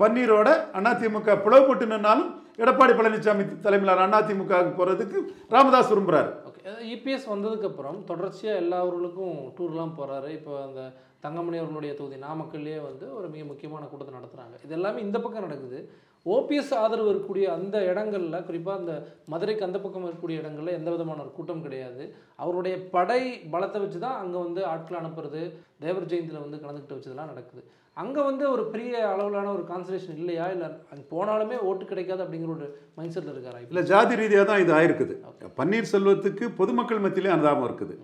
பன்னீரோட 0.00 0.48
அதிமுக 0.78 1.34
பிளவுபட்டு 1.44 1.86
நின்னாலும் 1.92 2.30
எடப்பாடி 2.58 2.92
பழனிசாமி 2.98 3.44
தலைமையிலான 3.64 4.18
அதிமுகவுக்கு 4.20 4.78
போகிறதுக்கு 4.78 5.18
ராமதாஸ் 5.54 5.90
விரும்புகிறார் 5.92 6.30
ஓகே 6.48 6.62
இபிஎஸ் 6.94 7.26
வந்ததுக்கப்புறம் 7.32 7.98
தொடர்ச்சியாக 8.10 8.62
எல்லா 8.62 8.78
ஊர்களுக்கும் 8.88 9.36
டூர்லாம் 9.58 9.96
போகிறாரு 9.98 10.30
இப்போ 10.38 10.54
அந்த 10.66 10.82
தங்கமணி 11.24 11.56
அவர்களுடைய 11.60 11.92
தொகுதி 11.98 12.16
நாமக்கல்லே 12.26 12.80
வந்து 12.88 13.06
ஒரு 13.18 13.28
மிக 13.34 13.44
முக்கியமான 13.50 13.84
கூட்டத்தை 13.90 14.14
நடத்துகிறாங்க 14.18 14.56
இது 14.64 14.76
எல்லாமே 14.78 14.98
இந்த 15.06 15.18
பக்கம் 15.24 15.46
நடக்குது. 15.46 15.78
ஓபிஎஸ் 16.26 16.72
ஆதரவு 16.82 17.10
இருக்கக்கூடிய 17.10 17.46
அந்த 17.56 17.76
இடங்களில் 17.90 18.44
குறிப்பாக 18.46 18.80
அந்த 18.80 18.94
மதுரைக்கு 19.32 19.66
அந்த 19.66 19.78
பக்கம் 19.84 20.06
இருக்கக்கூடிய 20.06 20.42
இடங்களில் 20.42 20.76
எந்த 20.78 20.90
விதமான 20.94 21.22
ஒரு 21.24 21.32
கூட்டம் 21.36 21.64
கிடையாது. 21.66 22.04
அவருடைய 22.42 22.76
படை 22.94 23.22
பலத்தை 23.54 23.80
வச்சு 23.82 23.98
தான் 24.06 24.20
அங்கே 24.22 24.38
வந்து 24.46 24.62
ஆட்கள் 24.72 25.00
அனுப்புறது 25.00 25.42
தேவர் 25.84 26.10
ஜெயந்தியில் 26.12 26.44
வந்து 26.44 26.60
கலந்துக்கிட்டு 26.62 26.98
வச்சதெல்லாம் 26.98 27.32
நடக்குது. 27.32 27.62
அங்கே 28.02 28.22
வந்து 28.28 28.44
ஒரு 28.54 28.62
பெரிய 28.72 28.92
அளவிலான 29.10 29.50
ஒரு 29.56 29.62
கான்சன்ட்ரேஷன் 29.70 30.18
இல்லையா? 30.22 30.46
இல்லை 30.54 30.66
அங்கே 30.90 31.04
போனாலுமே 31.12 31.56
ஓட்டு 31.68 31.84
கிடைக்காது 31.90 32.22
அப்படிங்கிற 32.24 32.50
ஒரு 32.56 32.66
மைண்ட் 32.96 33.14
செட்டில் 33.14 33.34
இருக்காரா 33.34 33.60
இல்லை 33.62 33.84
ஜாதி 33.90 34.20
ரீதியாக 34.20 34.46
தான் 34.50 34.62
இது 34.64 34.72
ஆயிருக்குது. 34.78 35.14
பன்னீர்செல்வத்துக்கு 35.60 36.46
பொதுமக்கள் 36.60 37.04
மத்தியிலே 37.04 37.34
அனுதாபம் 37.36 37.68
இருக்குது. 37.68 37.94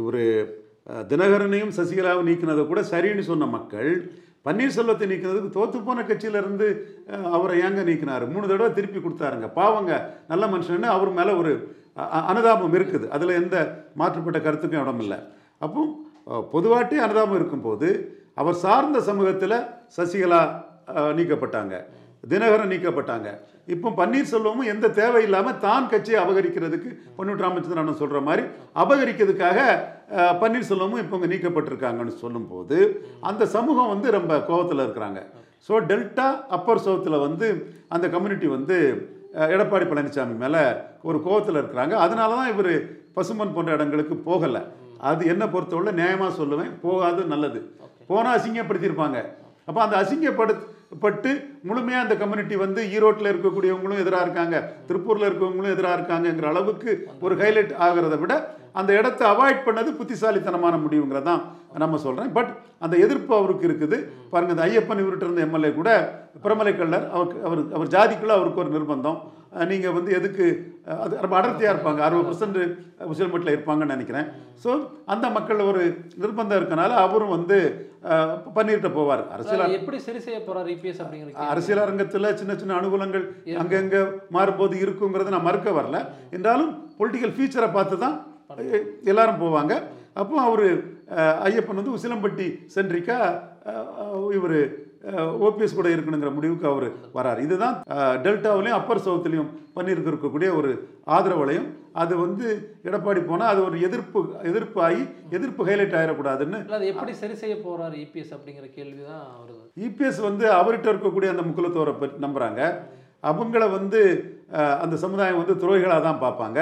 இவர் 0.00 0.20
தினகரனையும் 1.10 1.74
சசிகலாவும் 1.78 2.28
நீக்கினதை 2.30 2.64
கூட 2.70 2.80
சரின்னு 2.92 3.24
சொன்ன 3.30 3.50
மக்கள் 3.56 3.90
பன்னீர்செல்வத்தை 4.46 5.06
நீக்கினதுக்கு 5.10 5.54
தோத்து 5.58 5.78
போன 5.84 6.00
கட்சியிலேருந்து 6.08 6.66
அவரை 7.36 7.54
ஏங்க 7.66 7.82
நீக்கினாரு? 7.90 8.24
மூணு 8.32 8.50
தடவை 8.50 8.70
திருப்பி 8.78 8.98
கொடுத்தாருங்க. 9.04 9.46
பாவங்க 9.60 9.92
நல்ல 10.32 10.44
மனுஷன்னு 10.54 10.88
அவர் 10.96 11.16
மேலே 11.20 11.34
ஒரு 11.42 11.52
அனுதாபம் 12.32 12.74
இருக்குது. 12.78 13.06
அதில் 13.14 13.38
எந்த 13.42 13.56
மாற்றுப்பட்ட 14.00 14.38
கருத்துக்கும் 14.46 14.84
இடம் 14.84 15.02
இல்லை. 15.04 15.18
அப்போ 15.64 15.80
பொதுவாட்டே 16.52 16.98
அனுதாபம் 17.06 17.38
இருக்கும்போது 17.40 17.88
அவர் 18.40 18.62
சார்ந்த 18.64 18.98
சமூகத்தில் 19.08 19.58
சசிகலா 19.96 20.40
நீக்கப்பட்டாங்க. 21.18 21.74
தினகரன் 22.30 22.72
நீக்கப்பட்டாங்க. 22.72 23.28
இப்போ 23.74 23.88
பன்னீர்செல்வமும் 23.98 24.68
எந்த 24.72 24.86
தேவையில்லாமல் 24.98 25.60
தான் 25.64 25.88
கட்சியை 25.92 26.18
அபகரிக்கிறதுக்கு 26.22 26.90
பொன்னுட்டு 27.16 27.44
ராமச்சந்திரன் 27.44 27.82
அண்ணன் 27.82 28.00
சொல்கிற 28.02 28.20
மாதிரி 28.28 28.42
அபகரிக்கிறதுக்காக 28.82 29.58
பன்னீர்செல்வமும் 30.42 31.02
இப்போ 31.02 31.16
இங்கே 31.18 31.30
நீக்கப்பட்டிருக்காங்கன்னு 31.32 32.14
சொல்லும்போது 32.24 32.78
அந்த 33.30 33.46
சமூகம் 33.56 33.92
வந்து 33.94 34.10
ரொம்ப 34.18 34.32
கோபத்தில் 34.50 34.84
இருக்கிறாங்க. 34.86 35.20
ஸோ 35.66 35.74
டெல்டா 35.90 36.28
அப்பர் 36.56 36.84
சோத்தில் 36.86 37.24
வந்து 37.26 37.48
அந்த 37.96 38.06
கம்யூனிட்டி 38.14 38.48
வந்து 38.56 38.78
எடப்பாடி 39.54 39.84
பழனிசாமி 39.90 40.34
மேலே 40.44 40.62
ஒரு 41.08 41.18
கோபத்தில் 41.26 41.60
இருக்கிறாங்க. 41.60 41.94
அதனால 42.06 42.36
தான் 42.40 42.52
இவர் 42.54 42.74
பசுமன் 43.16 43.54
போன்ற 43.56 43.70
இடங்களுக்கு 43.78 44.16
போகலை. 44.28 44.62
அது 45.10 45.22
என்ன 45.26 45.44
பொறுத்தவரை 45.48 45.92
நியாயமாக 46.00 46.32
சொல்லுவேன். 46.40 46.72
போகாது 46.82 47.22
நல்லது. 47.32 47.60
போனால் 48.10 48.38
அசிங்கப்படுத்தியிருப்பாங்க. 48.38 49.18
அப்போ 49.68 49.80
அந்த 49.84 49.96
அசிங்கப்படுத்தப்பட்டு 50.02 51.30
முழுமையாக 51.68 52.04
அந்த 52.04 52.16
கம்யூனிட்டி 52.22 52.56
வந்து 52.64 52.80
ஈரோட்டில் 52.96 53.30
இருக்கக்கூடியவங்களும் 53.32 54.02
எதிராக 54.04 54.26
இருக்காங்க 54.26 54.56
திருப்பூரில் 54.88 55.28
இருக்கவங்களும் 55.28 55.74
எதிராக 55.74 55.96
இருக்காங்கங்கிற 55.98 56.48
அளவுக்கு 56.52 56.90
ஒரு 57.26 57.36
ஹைலைட் 57.42 57.74
ஆகிறத 57.86 58.16
விட 58.22 58.34
அந்த 58.80 58.90
இடத்த 59.00 59.22
அவாய்ட் 59.32 59.66
பண்ணது 59.66 59.90
புத்திசாலித்தனமான 59.98 60.78
முடிவுங்கிறது 60.84 61.28
தான் 61.30 61.42
நம்ம 61.82 61.98
சொல்கிறேன் 62.06 62.32
பட் 62.38 62.50
அந்த 62.84 62.94
எதிர்ப்பு 63.04 63.32
அவருக்கு 63.38 63.64
இருக்குது. 63.68 63.96
பாருங்க 64.32 64.54
இந்த 64.54 64.64
ஐயப்பன் 64.66 65.00
இவர்கிட்ட 65.02 65.26
இருந்த 65.26 65.44
எம்எல்ஏ 65.46 65.70
கூட 65.78 65.90
பிரமலை 66.44 66.72
கள்ளர் 66.80 67.06
அவருக்கு 67.14 67.38
அவர் 67.48 67.62
அவர் 67.76 67.92
ஜாதிக்குள்ள 67.94 68.34
அவருக்கு 68.38 68.62
ஒரு 68.64 68.74
நிர்பந்தம். 68.76 69.18
நீங்கள் 69.70 69.94
வந்து 69.96 70.10
எதுக்கு 70.18 70.44
அது 71.04 71.20
ரொம்ப 71.24 71.36
அடர்த்தியாக 71.38 71.74
இருப்பாங்க 71.74 72.00
அறுபது 72.06 72.26
பர்சன்ட் 72.28 72.60
முஸ்லிமட்டில் 73.10 73.54
இருப்பாங்கன்னு 73.54 73.94
நினைக்கிறேன். 73.96 74.28
ஸோ 74.62 74.70
அந்த 75.14 75.26
மக்கள் 75.36 75.68
ஒரு 75.70 75.82
நிர்பந்தம் 76.22 76.58
இருக்கனால 76.60 76.96
அவரும் 77.06 77.34
வந்து 77.36 77.58
பன்னீர்கிட்ட 78.56 78.90
போவார். 78.96 79.22
அரசியல் 79.34 79.76
எப்படி 79.78 79.98
சரி 80.06 80.20
செய்ய 80.24 80.38
போறார் 80.48 80.68
இபிஎஸ் 80.74 81.02
அப்படிங்கிற. 81.04 81.46
அரசியல் 81.54 81.84
அரங்கத்தில் 81.86 82.28
சின்ன 82.40 82.52
சின்ன 82.60 82.76
அனுகூலங்கள் 82.80 83.24
அங்கங்கே 83.62 84.02
மாறும்போது 84.36 84.76
இருக்குங்கிறத 84.84 85.34
நான் 85.36 85.48
மறுக்க 85.48 85.70
வரல. 85.80 85.98
என்றாலும் 86.36 86.72
பொலிட்டிக்கல் 87.00 87.36
ஃபீச்சரை 87.36 87.70
பார்த்து 87.76 87.98
தான் 88.06 88.16
எல்லாரும் 89.10 89.42
போவாங்க. 89.44 89.74
அப்போ 90.22 90.36
அவர் 90.48 90.66
ஐயப்பன் 91.48 91.78
வந்து 91.80 91.94
உசிலம்பட்டி 91.96 92.46
சென்ட்ரிக்கா 92.74 93.16
இவர் 94.36 94.58
ஓபிஎஸ் 95.46 95.76
கூட 95.78 95.88
இருக்கணுங்கிற 95.94 96.30
முடிவுக்கு 96.36 96.66
அவர் 96.72 96.86
வரார். 97.16 97.40
இதுதான் 97.46 97.76
டெல்டாவிலையும் 98.24 98.78
அப்பர் 98.78 99.04
சவுத்துலேயும் 99.06 99.50
பண்ணியிருக்க 99.76 100.08
இருக்கக்கூடிய 100.12 100.48
ஒரு 100.58 100.70
ஆதரவலையும் 101.16 101.68
அது 102.02 102.14
வந்து 102.24 102.46
எடப்பாடி 102.88 103.20
போனால் 103.30 103.50
அது 103.52 103.60
ஒரு 103.68 103.76
எதிர்ப்பு 103.88 104.20
எதிர்ப்பு 104.50 104.78
ஆகி 104.86 105.02
எதிர்ப்பு 105.36 105.66
ஹைலைட் 105.68 105.96
ஆகிடக்கூடாதுன்னு 105.98 106.60
அது 106.78 106.90
எப்படி 106.92 107.12
சரி 107.22 107.36
செய்ய 107.42 107.56
போறார் 107.66 107.96
இபிஎஸ் 108.04 108.34
அப்படிங்கிற 108.36 108.66
கேள்வி 108.78 109.02
தான் 109.10 109.26
வருது 109.40 109.64
இபிஎஸ் 109.88 110.20
வந்து 110.28 110.46
அவர்கிட்ட 110.60 110.88
இருக்கக்கூடிய 110.94 111.34
அந்த 111.34 111.44
முக்குலத்தோரை 111.48 111.94
பற்றி 112.00 112.24
நம்புகிறாங்க 112.26 112.62
அவங்கள 113.30 113.64
வந்து 113.76 114.00
அந்த 114.84 114.96
சமுதாயம் 115.04 115.40
வந்து 115.42 115.60
துரோகிகளாக 115.60 116.02
தான் 116.08 116.22
பார்ப்பாங்க. 116.24 116.58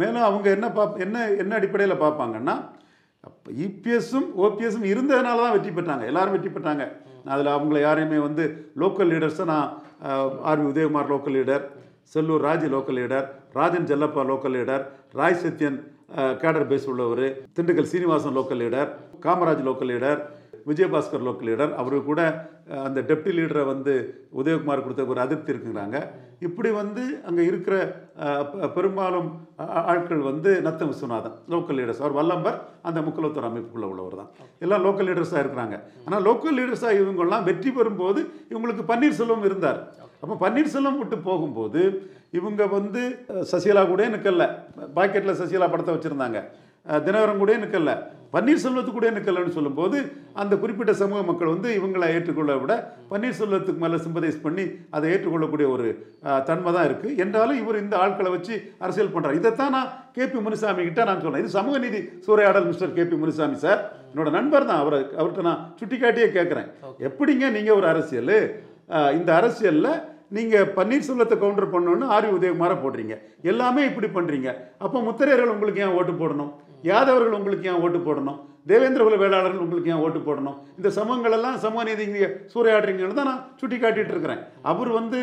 மேலும் 0.00 0.26
அவங்க 0.28 0.46
என்ன 0.56 0.66
பாப் 0.76 1.00
என்ன 1.04 1.16
என்ன 1.42 1.52
அடிப்படையில் 1.58 2.02
பார்ப்பாங்கன்னா 2.04 2.54
இபிஎஸும் 3.66 4.28
ஓபிஎஸும் 4.44 4.86
இருந்ததுனால 4.92 5.42
தான் 5.44 5.54
வெற்றி 5.56 5.72
பெற்றாங்க. 5.78 6.04
எல்லாரும் 6.10 6.34
வெற்றி 6.36 6.50
பெற்றாங்க. 6.56 6.84
அதில் 7.26 7.54
அவங்கள 7.54 7.78
யாரையுமே 7.80 8.18
வந்து 8.18 8.44
லோக்கல் 8.76 9.10
லீடர்ஸை 9.12 9.44
நான் 9.44 9.68
RV 10.44 10.66
Udhayakumar 10.66 11.10
local 11.10 11.36
leader 11.36 11.64
Sellur 12.14 12.44
Raju 12.44 12.68
local 12.68 12.98
leader 13.00 13.26
Rajan 13.54 13.86
Chellappa 13.86 14.24
local 14.24 14.54
leader 14.56 14.82
Rai 15.12 15.40
Sathyan 15.42 15.78
cadre 16.42 16.68
base 16.68 16.88
உள்ளவர் 16.88 17.26
Dindigul 17.54 17.90
Srinivasan 17.92 18.36
local 18.36 18.60
leader 18.62 18.90
Kamaraj 19.24 19.62
local 19.62 19.90
leader 19.92 20.20
Vijayabaskar 20.68 21.24
local 21.26 21.48
leader 21.48 21.72
அவரு 21.80 21.96
கூட 22.10 22.20
அந்த 22.86 23.00
டெப்டி 23.08 23.32
லீடரை 23.38 23.64
வந்து 23.72 23.92
உதயகுமார் 24.40 24.84
கொடுத்த 24.84 25.04
ஒரு 25.12 25.20
அதிருப்தி 25.24 25.52
இருக்குங்கிறாங்க. 25.52 25.98
இப்படி 26.46 26.70
வந்து 26.78 27.02
அங்கே 27.28 27.42
இருக்கிற 27.50 27.74
பெரும்பாலும் 28.76 29.28
ஆட்கள் 29.92 30.22
வந்து 30.30 30.50
நத்தம் 30.66 30.90
விஸ்வநாதன் 30.92 31.36
லோக்கல் 31.54 31.78
லீடர்ஸ் 31.80 32.02
அவர் 32.04 32.16
வல்லம்பர் 32.18 32.58
அந்த 32.88 32.98
முக்குலத்தோர் 33.06 33.48
அமைப்புக்குள்ள 33.50 33.86
உள்ளவர் 33.92 34.18
தான். 34.20 34.32
எல்லாம் 34.64 34.84
லோக்கல் 34.86 35.08
லீடர்ஸாக 35.10 35.44
இருக்கிறாங்க. 35.44 35.78
ஆனால் 36.06 36.24
லோக்கல் 36.28 36.58
லீடர்ஸாக 36.60 36.98
இவங்கெல்லாம் 37.02 37.46
வெற்றி 37.50 37.72
பெறும்போது 37.78 38.20
இவங்களுக்கு 38.50 38.84
பன்னீர்செல்வம் 38.92 39.46
இருந்தார். 39.50 39.80
அப்போ 40.22 40.34
பன்னீர்செல்வம் 40.44 41.00
விட்டு 41.00 41.16
போகும்போது 41.30 41.82
இவங்க 42.38 42.62
வந்து 42.76 43.02
சசிகலா 43.50 43.82
கூட 43.90 44.04
நிற்கல 44.14 44.44
பாக்கெட்டில் 44.98 45.40
சசிகலா 45.40 45.68
படத்தை 45.72 45.92
வச்சுருந்தாங்க. 45.94 46.38
தினகரன் 47.06 47.42
கூட 47.42 47.52
நிற்கல 47.62 47.92
பன்னீர்செல்வத்து 48.34 48.92
கூட 48.92 49.10
நிற்கலன்னு 49.16 49.56
சொல்லும்போது 49.56 49.98
அந்த 50.42 50.54
குறிப்பிட்ட 50.62 50.92
சமூக 51.00 51.20
மக்கள் 51.28 51.52
வந்து 51.52 51.68
இவங்களை 51.78 52.08
ஏற்றுக்கொள்ள 52.16 52.54
விட 52.62 52.72
பன்னீர்செல்வத்துக்கு 53.12 53.84
மேலே 53.84 53.98
சிம்பதைஸ் 54.06 54.42
பண்ணி 54.46 54.64
அதை 54.96 55.10
ஏற்றுக்கொள்ளக்கூடிய 55.14 55.68
ஒரு 55.74 55.86
தன்மை 56.48 56.72
தான் 56.76 56.88
இருக்குது 56.88 57.18
என்றாலும் 57.24 57.60
இவர் 57.62 57.82
இந்த 57.84 57.96
ஆட்களை 58.04 58.32
வச்சு 58.36 58.54
அரசியல் 58.86 59.14
பண்ணுறார் 59.14 59.38
இதைத்தான் 59.40 59.74
நான் 59.76 59.92
கேபி 60.16 60.40
முனுசாமி 60.46 60.84
கிட்ட 60.88 61.04
நான் 61.10 61.22
சொன்னேன் 61.24 61.44
இது 61.44 61.56
சமூக 61.58 61.78
நீதி 61.84 62.00
சூறையாடல் 62.26 62.68
மிஸ்டர் 62.70 62.96
கேபி 62.98 63.16
முனுசாமி 63.22 63.58
சார். 63.64 63.80
என்னோட 64.10 64.30
நண்பர் 64.36 64.68
தான். 64.68 64.80
அவரை 64.82 64.98
அவர்கிட்ட 65.18 65.42
நான் 65.48 65.62
சுட்டி 65.80 65.96
காட்டியே 65.96 66.28
கேட்குறேன் 66.36 66.68
எப்படிங்க 67.08 67.46
நீங்கள் 67.56 67.78
ஒரு 67.80 67.86
அரசியல்? 67.92 68.36
இந்த 69.18 69.30
அரசியலில் 69.40 69.90
நீங்கள் 70.36 70.70
பன்னீர்செல்வத்தை 70.78 71.36
கவுண்டர் 71.42 71.72
பண்ணணும்னு 71.74 72.06
ஆரி 72.16 72.28
உதயகுமாரை 72.36 72.76
போடுறீங்க. 72.84 73.14
எல்லாமே 73.52 73.82
இப்படி 73.90 74.10
பண்ணுறீங்க 74.18 74.50
அப்போ 74.84 74.98
முத்திரையர்கள் 75.08 75.54
உங்களுக்கு 75.54 75.82
ஏன் 75.86 75.96
ஓட்டு 76.00 76.14
போடணும்? 76.20 76.52
யாதவர்கள் 76.90 77.38
உங்களுக்கு 77.38 77.68
ஏன் 77.70 77.82
ஓட்டு 77.84 78.00
போடணும்? 78.06 78.38
தேவேந்திர 78.70 79.02
குல 79.06 79.16
வேளாளர்கள் 79.20 79.64
உங்களுக்கு 79.64 79.90
ஏன் 79.92 80.00
ஓட்டு 80.04 80.20
போடணும்? 80.26 80.56
இந்த 80.78 80.88
சமங்களெல்லாம் 80.96 81.58
சமூக 81.64 81.82
நீதி 81.88 82.06
சூறையாடுறீங்கன்னு 82.52 83.18
தான் 83.18 83.30
நான் 83.30 83.44
சுட்டி 83.60 83.76
காட்டிகிட்டு 83.76 84.14
இருக்கிறேன். 84.14 84.40
அவர் 84.70 84.90
வந்து 84.98 85.18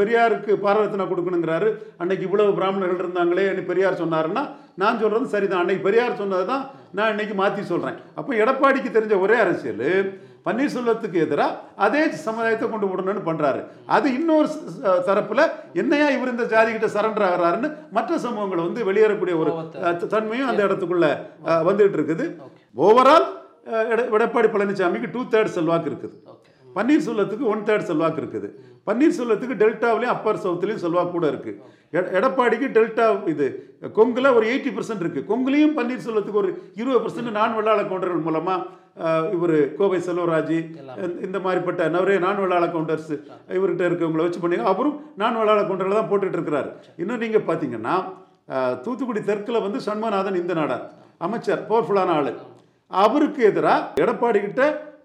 பெரியாருக்கு 0.00 0.52
பாரதத்தின 0.64 1.06
கொடுக்கணுங்கிறாரு. 1.12 1.68
அன்னைக்கு 2.00 2.26
இவ்வளவு 2.28 2.56
பிராமணர்கள் 2.58 3.02
இருந்தாங்களே 3.02 3.44
என்று 3.52 3.64
பெரியார் 3.70 4.00
சொன்னாருன்னா 4.02 4.44
நான் 4.82 5.00
சொல்கிறது 5.02 5.34
சரிதான். 5.34 5.62
அன்னைக்கு 5.62 5.86
பெரியார் 5.88 6.20
சொன்னதை 6.22 6.44
தான் 6.52 6.64
நான் 6.98 7.12
இன்னைக்கு 7.14 7.36
மாற்றி 7.42 7.62
சொல்கிறேன் 7.72 8.00
அப்போ 8.18 8.32
எடப்பாடிக்கு 8.42 8.96
தெரிஞ்ச 8.96 9.14
ஒரே 9.26 9.38
அரசியல் 9.44 9.86
பன்னீர்செல்வத்துக்கு 10.46 11.18
எதிராக 11.24 11.56
அதே 11.78 12.00
சமுதாயத்தை 12.22 12.66
கொண்டு 12.68 12.86
விடணும்னு 12.88 13.22
பண்றாரு. 13.26 13.60
அது 13.88 14.06
இன்னொரு 14.14 14.48
தரப்புல 15.06 15.42
என்னையா 15.80 16.06
இவர் 16.10 16.32
இந்த 16.32 16.46
ஜாதி 16.50 16.70
கிட்ட 16.72 16.88
சரண்டர் 16.94 17.26
ஆகிறாருன்னு 17.28 17.68
மற்ற 17.90 18.18
சமூகங்களை 18.24 18.62
வந்து 18.62 18.86
வெளியேறக்கூடிய 18.88 19.36
ஒரு 19.42 19.52
தன்மையும் 20.10 20.50
அந்த 20.50 20.62
இடத்துக்குள்ள 20.66 21.06
அஹ், 21.46 21.62
வந்துட்டு 21.68 21.98
இருக்குது. 21.98 22.26
ஓவரால் 22.76 23.28
எடப்பாடி 24.14 24.48
பழனிசாமிக்கு 24.50 25.10
டூ 25.10 25.22
தேர்ட் 25.32 25.54
செல்வாக்கு 25.54 25.90
இருக்குது. 25.90 26.14
பன்னீர்செல்வத்துக்கு 26.74 27.44
ஒன் 27.44 27.62
தேர்ட் 27.62 27.82
செல்வாக்கு 27.82 28.20
இருக்குது. 28.20 28.48
பன்னீர்செல்வத்துக்கு 28.86 29.56
டெல்டாவிலையும் 29.62 30.14
அப்பர் 30.14 30.42
சவுத்துலையும் 30.44 30.82
செல்வாக்கு 30.84 31.10
கூட 31.10 31.28
இருக்கு. 31.28 31.52
எட- 31.92 32.10
எடப்பாடிக்கு 32.12 32.68
டெல்டா 32.68 33.28
இது 33.28 33.46
கொங்குல 33.94 34.34
ஒரு 34.34 34.46
எயிட்டி 34.46 34.70
பர்சன்ட் 34.70 35.04
இருக்கு. 35.04 35.24
கொங்குலையும் 35.28 35.76
பன்னீர்செல்வத்துக்கு 35.76 36.40
ஒரு 36.42 36.50
இருபது 36.74 37.00
பர்சன்ட் 37.00 37.30
நான் 37.30 37.56
வெள்ளாள 37.56 37.80
கவுண்டர்கள் 37.82 38.26
மூலமா 38.28 38.54
இவர் 39.32 39.74
கோவை 39.74 40.00
செல்வராஜ் 40.00 40.50
இந்த- 41.22 41.38
மாதிரிப்பட்ட 41.38 41.88
நிறைய 41.88 42.18
நான் 42.18 42.38
வெள்ளாள 42.38 42.64
கவுண்டர்ஸ் 42.68 43.12
இவர்கிட்ட 43.48 43.82
இருக்கவங்களை 43.90 44.22
வச்சு 44.22 44.40
பண்ணி 44.40 44.56
அவரும் 44.64 44.96
நான் 45.16 45.36
வெள்ளாள 45.36 45.60
கவுண்டர்ல 45.60 45.92
தான் 45.92 46.10
போட்டுட்டு 46.10 46.38
இருக்கிறாரு. 46.38 46.68
இன்னும் 46.96 47.18
நீங்க 47.18 47.38
பாத்தீங்கன்னா 47.38 47.94
அஹ், 48.48 48.80
தூத்துக்குடி 48.80 49.20
தெற்குல 49.20 49.62
வந்து 49.62 49.78
சண்முகநாதன் 49.86 50.34
இந்த 50.34 50.54
நாடார் 50.54 50.84
அமைச்சர் 51.18 51.66
பவர்ஃபுல்லான 51.68 52.10
ஆளு. 52.10 52.32
அவருக்கு 52.90 53.44
எதிராக 53.44 54.02
எடப்பாடி 54.02 54.40
கிட்ட 54.40 54.62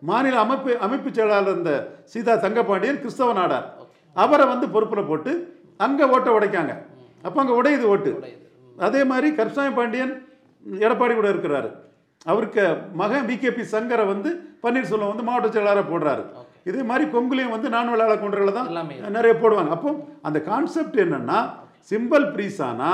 மாநில 0.10 0.39
அமைப்பு 0.46 0.72
அமைப்பு 0.86 1.10
செயலாளர் 1.18 1.54
இருந்த 1.54 1.72
சீதா 2.12 2.34
தங்கபாண்டியன் 2.46 3.01
கிறிஸ்தவ 3.04 3.34
நாடார். 3.39 3.68
அவரை 4.16 4.46
வந்து 4.54 4.68
பொறுப்புல 4.75 5.01
போட்டு 5.08 5.32
அங்க 5.86 6.08
ஓட்டை 6.16 6.32
உடைக்காங்க. 6.38 6.74
அப்ப 7.25 7.38
அங்க 7.44 7.54
உடையுது 7.60 7.86
ஓட்டு. 7.94 8.12
அதே 8.88 9.01
மாதிரி 9.12 9.27
கருப்சாமி 9.39 9.74
பாண்டியன் 9.80 10.13
எடப்பாடி 10.86 11.13
கூட 11.16 11.27
இருக்கிறாரு. 11.34 11.70
அவருக்கு 12.32 12.63
மகன் 13.01 13.27
பிகேபி 13.30 13.63
சங்கரை 13.74 14.06
வந்து 14.13 14.30
பன்னீர்செல்வம் 14.63 15.12
வந்து 15.12 15.27
மாவட்ட 15.27 15.50
செயலாளராக 15.56 15.88
போடுறாரு. 15.92 16.24
இதே 16.70 16.82
மாதிரி 16.89 17.06
கொங்குலையும் 17.16 17.54
வந்து 17.56 17.68
நான் 17.75 17.92
விளையாட 17.94 18.16
கொண்டர்களை 18.22 18.54
தான் 18.60 18.72
நிறைய 19.18 19.34
போடுவாங்க. 19.42 19.72
அப்போ 19.77 19.89
அந்த 20.27 20.39
கான்செப்ட் 20.50 20.98
என்னன்னா 21.06 21.39
சிம்பிள் 21.92 22.25
ப்ரீஸானா 22.36 22.92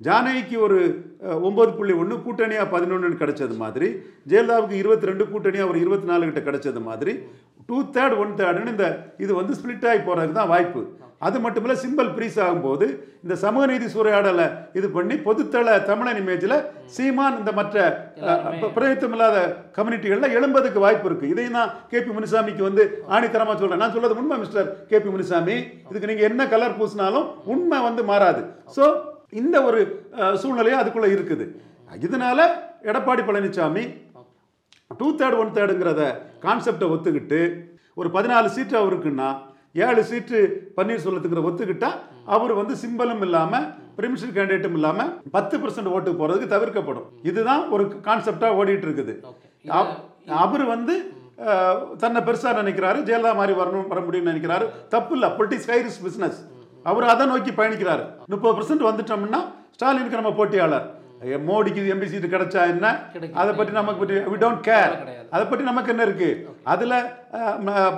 ஜானகிக்கு 0.00 0.56
ஒரு 0.60 0.78
அஹ், 1.24 1.40
ஒன்பது 1.46 1.70
புள்ளி 1.74 1.94
ஒன்று 1.98 2.16
கூட்டணியாக 2.22 2.72
பதினொன்று 2.72 3.20
கிடைச்சது 3.20 3.56
மாதிரி 3.60 3.88
ஜெயலலிதாவுக்கு 4.30 4.76
இருபத்தி 4.80 5.10
ரெண்டு 5.10 5.24
கூட்டணியாக 5.28 5.70
ஒரு 5.70 5.80
இருபத்தி 5.80 6.08
நாலு 6.08 6.28
கிட்ட 6.28 6.42
கிடைச்சது 6.44 6.82
மாதிரி 6.86 7.12
டூ 7.68 7.76
தேர்ட் 7.94 8.18
ஒன் 8.20 8.34
தேர்டுன்னு 8.38 8.74
இந்த 8.74 8.86
இது 9.20 9.32
வந்து 9.36 9.56
ஸ்பிளிட் 9.58 9.86
ஆகி 9.90 10.00
போகிறதுக்கு 10.02 10.38
தான் 10.38 10.52
வாய்ப்பு. 10.52 10.80
அது 11.22 11.36
மட்டும் 11.42 11.64
இல்லை 11.64 11.76
சிம்பிள் 11.82 12.08
ப்ரீஸ் 12.14 12.38
ஆகும்போது 12.44 12.86
இந்த 13.24 13.34
சமூக 13.42 13.64
நீதி 13.66 13.86
சூறையாடலை 13.92 14.46
இது 14.74 14.86
பண்ணி 14.94 15.16
பொதுத்தள 15.26 15.76
தமிழன் 15.88 16.18
இமேஜில் 16.20 16.54
சீமான் 16.94 17.36
இந்த 17.40 17.50
மற்ற 17.58 17.76
பிரயத்தம் 18.74 19.14
இல்லாத 19.16 19.36
கம்யூனிட்டிகளில் 19.76 20.34
எழும்பதுக்கு 20.36 20.80
வாய்ப்பு 20.84 21.06
இருக்கு. 21.08 21.30
இதையும் 21.32 21.56
நான் 21.58 21.72
கேபி 21.92 22.10
முனிசாமிக்கு 22.16 22.62
வந்து 22.62 22.82
ஆணித்தரமா 23.10 23.54
சொல்றேன். 23.54 23.82
நான் 23.82 23.94
சொல்றது 23.94 24.18
உண்மை 24.20 24.38
மிஸ்டர் 24.42 24.68
கேபி 24.90 25.08
முனிசாமி. 25.10 25.56
இதுக்கு 25.90 26.10
நீங்க 26.10 26.24
என்ன 26.30 26.48
கலர் 26.48 26.78
பூசினாலும் 26.78 27.26
உண்மை 27.54 27.80
வந்து 27.82 28.04
மாறாது. 28.04 28.42
ஸோ 28.76 28.84
இந்த 29.40 29.56
ஒரு 29.68 29.80
சூழ்நிலையும் 30.40 30.80
அதுக்குள்ள 30.82 31.08
இருக்குது. 31.16 31.44
இதனால 32.06 32.38
Edappadi 32.90 33.22
Palaniswami 33.28 33.84
two 35.00 35.08
third 35.20 35.38
one 35.42 35.54
தேர்டுங்கிறத 35.56 36.02
கான்செப்டை 36.44 36.86
ஒத்துக்கிட்டு 36.94 37.40
ஒரு 38.00 38.08
பதினாலு 38.16 38.48
சீட்டு 38.56 38.74
அவருக்குன்னா 38.82 39.28
ஏழு 39.84 40.02
சீட்டு 40.10 40.38
பன்னீர்செல்வத்துங்கிற 40.78 41.42
ஒத்துக்கிட்டா 41.48 41.90
அவர் 42.34 42.52
வந்து 42.60 42.74
சிம்பலும் 42.82 43.22
இல்லாம 43.26 43.60
பிரிமிஷன் 43.98 44.34
கேண்டிடேட்டும் 44.36 44.76
இல்லாம 44.78 45.06
பத்து 45.36 45.54
பர்சன்ட் 45.62 45.92
ஓட்டு 45.94 46.10
போறதுக்கு 46.20 46.52
தவிர்க்கப்படும். 46.54 47.06
இதுதான் 47.30 47.62
ஒரு 47.74 47.84
கான்செப்டா 48.08 48.50
ஓடிட்டு 48.58 48.86
இருக்குது 48.88 49.14
அவர் 50.44 50.64
வந்து 50.74 50.94
தன்னை 52.02 52.20
பெருசா 52.26 52.50
நினைக்கிறாரு 52.60 52.98
ஜெயலலிதா 53.08 53.32
மாதிரி 53.38 53.54
வரணும் 53.60 53.88
வர 53.92 54.00
முடியும்னு 54.06 54.32
நினைக்கிறாரு. 54.32 54.66
தப்பு 54.94 55.14
இல்லை 55.16 55.28
பொலிட்டிக்ஸ் 55.38 55.70
ஹைரிஸ் 55.72 56.02
பிசினஸ் 56.06 56.38
அவர் 56.90 57.10
அதை 57.12 57.26
நோக்கி 57.26 57.50
பயணிக்கிறார். 57.50 58.02
முப்பது 58.32 58.54
பர்சன்ட் 58.58 58.86
வந்துட்டோம்னா 58.88 59.40
ஸ்டாலினுக்கு 59.76 60.20
நம்ம 60.20 60.32
போட்டியாளர். 60.38 60.86
மோடிக்கு 61.48 61.82
எம்பி 61.94 62.06
சீட்டு 62.12 62.28
கிடைச்சா 62.34 62.62
என்ன. 62.74 62.86
அதை 63.40 63.50
பற்றி 63.58 63.72
நமக்கு 63.80 64.00
பற்றி 64.02 64.16
வி 64.32 64.38
டோன்ட் 64.44 64.62
கேர். 64.68 64.94
அதை 65.34 65.44
பற்றி 65.50 65.64
நமக்கு 65.70 65.92
என்ன 65.94 66.02
இருக்கு? 66.08 66.30
அதுல 66.72 66.94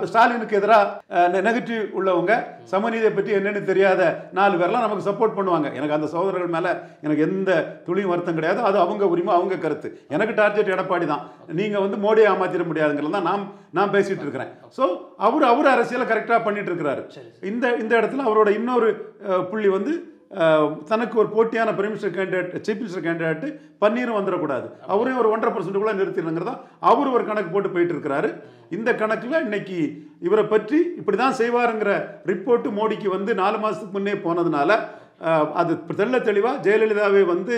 ஸ்டாலினுக்கு 0.09 0.57
எதிராக 0.59 1.31
நெகட்டிவ் 1.47 1.81
உள்ளவங்க 1.99 2.33
சமநீதியை 2.73 3.11
பற்றி 3.15 3.31
என்னன்னு 3.39 3.61
தெரியாத 3.71 4.01
நாலு 4.37 4.59
பேர்லாம் 4.61 4.85
நமக்கு 4.85 5.07
சப்போர்ட் 5.09 5.37
பண்ணுவாங்க. 5.37 5.67
எனக்கு 5.77 5.97
அந்த 5.97 6.07
சகோதரர்கள் 6.13 6.55
மேல 6.55 6.67
எனக்கு 7.05 7.25
எந்த 7.29 7.51
துளியும் 7.87 8.13
வருத்தம் 8.13 8.37
கிடையாது. 8.39 8.61
அது 8.69 8.77
அவங்க 8.85 9.03
உரிமை 9.13 9.33
அவங்க 9.39 9.57
கருத்து. 9.65 9.91
எனக்கு 10.15 10.39
டார்கெட் 10.41 10.73
எடப்பாடி 10.75 11.07
தான். 11.13 11.23
நீங்க 11.61 11.77
வந்து 11.85 11.99
மோடியை 12.07 12.29
ஏமாத்திட 12.33 12.65
முடியாதுங்கிறது 12.71 13.15
தான் 13.17 13.29
நான் 13.31 13.45
நான் 13.77 13.93
பேசிட்டு 13.95 14.25
இருக்கிறேன். 14.25 14.51
ஸோ 14.77 14.83
அவர் 15.27 15.51
அவர் 15.53 15.73
அரசியலை 15.75 16.05
கரெக்டாக 16.11 16.41
பண்ணிட்டு 16.47 16.71
இருக்கிறாரு. 16.71 17.01
இந்த 17.51 17.65
இந்த 17.83 17.93
இடத்துல 17.99 18.27
அவரோட 18.29 18.49
இன்னொரு 18.59 18.89
புள்ளி 19.51 19.71
வந்து 19.77 19.93
தனக்கு 20.89 21.15
ஒரு 21.21 21.29
போட்டியான 21.35 21.73
prime 21.77 21.91
minister 21.93 22.15
candidate 22.17 22.51
chief 22.65 22.79
minister 22.81 23.05
candidate 23.07 23.45
பன்னீரும் 23.83 24.17
வந்துடக்கூடாது. 24.19 24.67
அவரையும் 24.93 25.21
ஒரு 25.21 25.31
ஒன்றரை 25.33 25.51
பர்சன்ட்டுக்குள்ள 25.53 25.93
நிறுத்திடுங்கிறதா 25.99 26.55
அவர் 26.91 27.13
ஒரு 27.15 27.23
கணக்கு 27.29 27.49
போட்டு 27.51 27.71
போயிட்டு 27.75 27.95
இருக்கிறாரு 27.95 28.29
இந்த 28.77 28.89
கணக்கில் 29.01 29.43
இன்னைக்கு 29.47 29.79
இவரை 30.27 30.45
பற்றி 30.53 30.79
இப்படி 30.99 31.17
தான் 31.17 31.39
செய்வாருங்கிற 31.41 31.93
ரிப்போர்ட்டு 32.31 32.75
மோடிக்கு 32.79 33.09
வந்து 33.17 33.33
நாலு 33.41 33.57
மாதத்துக்கு 33.63 33.97
முன்னே 33.97 34.15
போனதுனால 34.25 34.79
அது 35.61 35.73
தெள்ள 35.99 36.15
தெளிவாக 36.21 36.63
ஜெயலலிதாவே 36.65 37.23
வந்து 37.33 37.57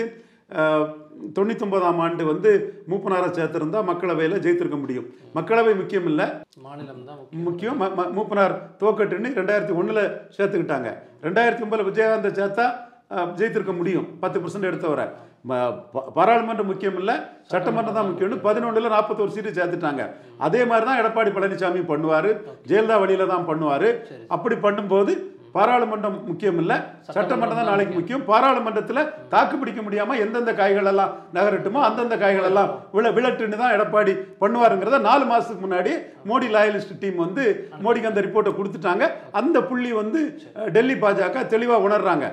தொண்ணூத்தொன்பதாம் 1.36 2.00
ஆண்டு 2.04 2.24
வந்து 2.32 2.50
மூப்பனாரை 2.90 3.28
சேர்த்திருந்தா 3.38 3.80
மக்களவையில் 3.90 4.42
ஜெயித்திருக்க 4.44 4.78
முடியும். 4.82 5.06
மக்களவை 5.38 5.72
முக்கியம். 5.80 6.08
இல்லை 6.10 6.26
மாநிலம் 6.66 7.06
தான் 7.08 7.20
முக்கியம் 7.46 7.80
மூப்பனார் 8.18 8.56
தோக்கட்டுன்னு 8.82 9.30
ரெண்டாயிரத்தி 9.40 9.76
ஒண்ணுல 9.80 10.02
சேர்த்துக்கிட்டாங்க. 10.36 10.90
ரெண்டாயிரத்தி 11.28 11.64
ஒன்பதுல 11.66 11.88
விஜயகாந்தை 11.90 12.32
சேர்த்தா 12.40 12.66
ஜெயித்திருக்க 13.38 13.74
முடியும். 13.80 14.06
பத்து 14.22 14.38
பர்சன்ட் 14.42 14.70
எடுத்தவரை. 14.70 15.06
பாராளுமன்றம் 16.16 16.68
முக்கியம் 16.70 16.96
இல்லை 17.00 17.14
சட்டமன்றம் 17.52 17.96
தான் 17.98 18.08
முக்கியம்னு 18.08 18.38
பதினொன்றில் 18.46 18.94
நாற்பத்தோரு 18.94 19.34
சீட்டு 19.34 19.50
சேர்த்துட்டாங்க. 19.58 20.02
அதே 20.46 20.60
மாதிரி 20.70 20.84
தான் 20.88 21.00
எடப்பாடி 21.02 21.30
பழனிசாமி 21.36 21.82
பண்ணுவார். 21.92 22.30
ஜெயலலிதா 22.70 22.96
வழியில 23.02 23.28
தான் 23.32 23.48
பண்ணுவார் 23.50 23.88
அப்படி 24.36 24.56
பண்ணும்போது 24.66 25.14
பாராளுமன்றம் 25.58 26.18
முக்கியம் 26.30 26.58
இல்லை 26.62 26.76
சட்டமன்றம் 27.16 27.58
தான் 27.58 27.70
நாளைக்கு 27.70 27.94
முக்கியம். 27.98 28.24
பாராளுமன்றத்தில் 28.30 29.02
தாக்கு 29.34 29.56
பிடிக்க 29.60 29.80
முடியாம 29.86 30.16
எந்தெந்த 30.24 30.52
காய்கள் 30.60 30.90
எல்லாம் 30.92 31.12
நகரட்டுமோ 31.36 31.80
அந்தந்த 31.88 32.16
காய்கள் 32.22 32.48
எல்லாம் 32.50 32.70
விழ 32.96 33.06
விழட்டுன்னு 33.18 33.60
தான் 33.62 33.74
எடப்பாடி 33.76 34.14
பண்ணுவாருங்கிறத 34.42 35.00
நாலு 35.08 35.26
மாசத்துக்கு 35.32 35.66
முன்னாடி 35.66 35.94
மோடி 36.30 36.48
லாயலிஸ்ட் 36.56 36.98
டீம் 37.04 37.18
வந்து 37.26 37.44
மோடிக்கு 37.84 38.10
அந்த 38.12 38.22
ரிப்போர்ட்டை 38.26 38.52
கொடுத்துட்டாங்க. 38.58 39.04
அந்த 39.40 39.56
புள்ளி 39.70 39.92
வந்து 40.02 40.20
டெல்லி 40.76 40.98
பாஜக 41.04 41.46
தெளிவா 41.54 41.78
உணர்றாங்க. 41.88 42.28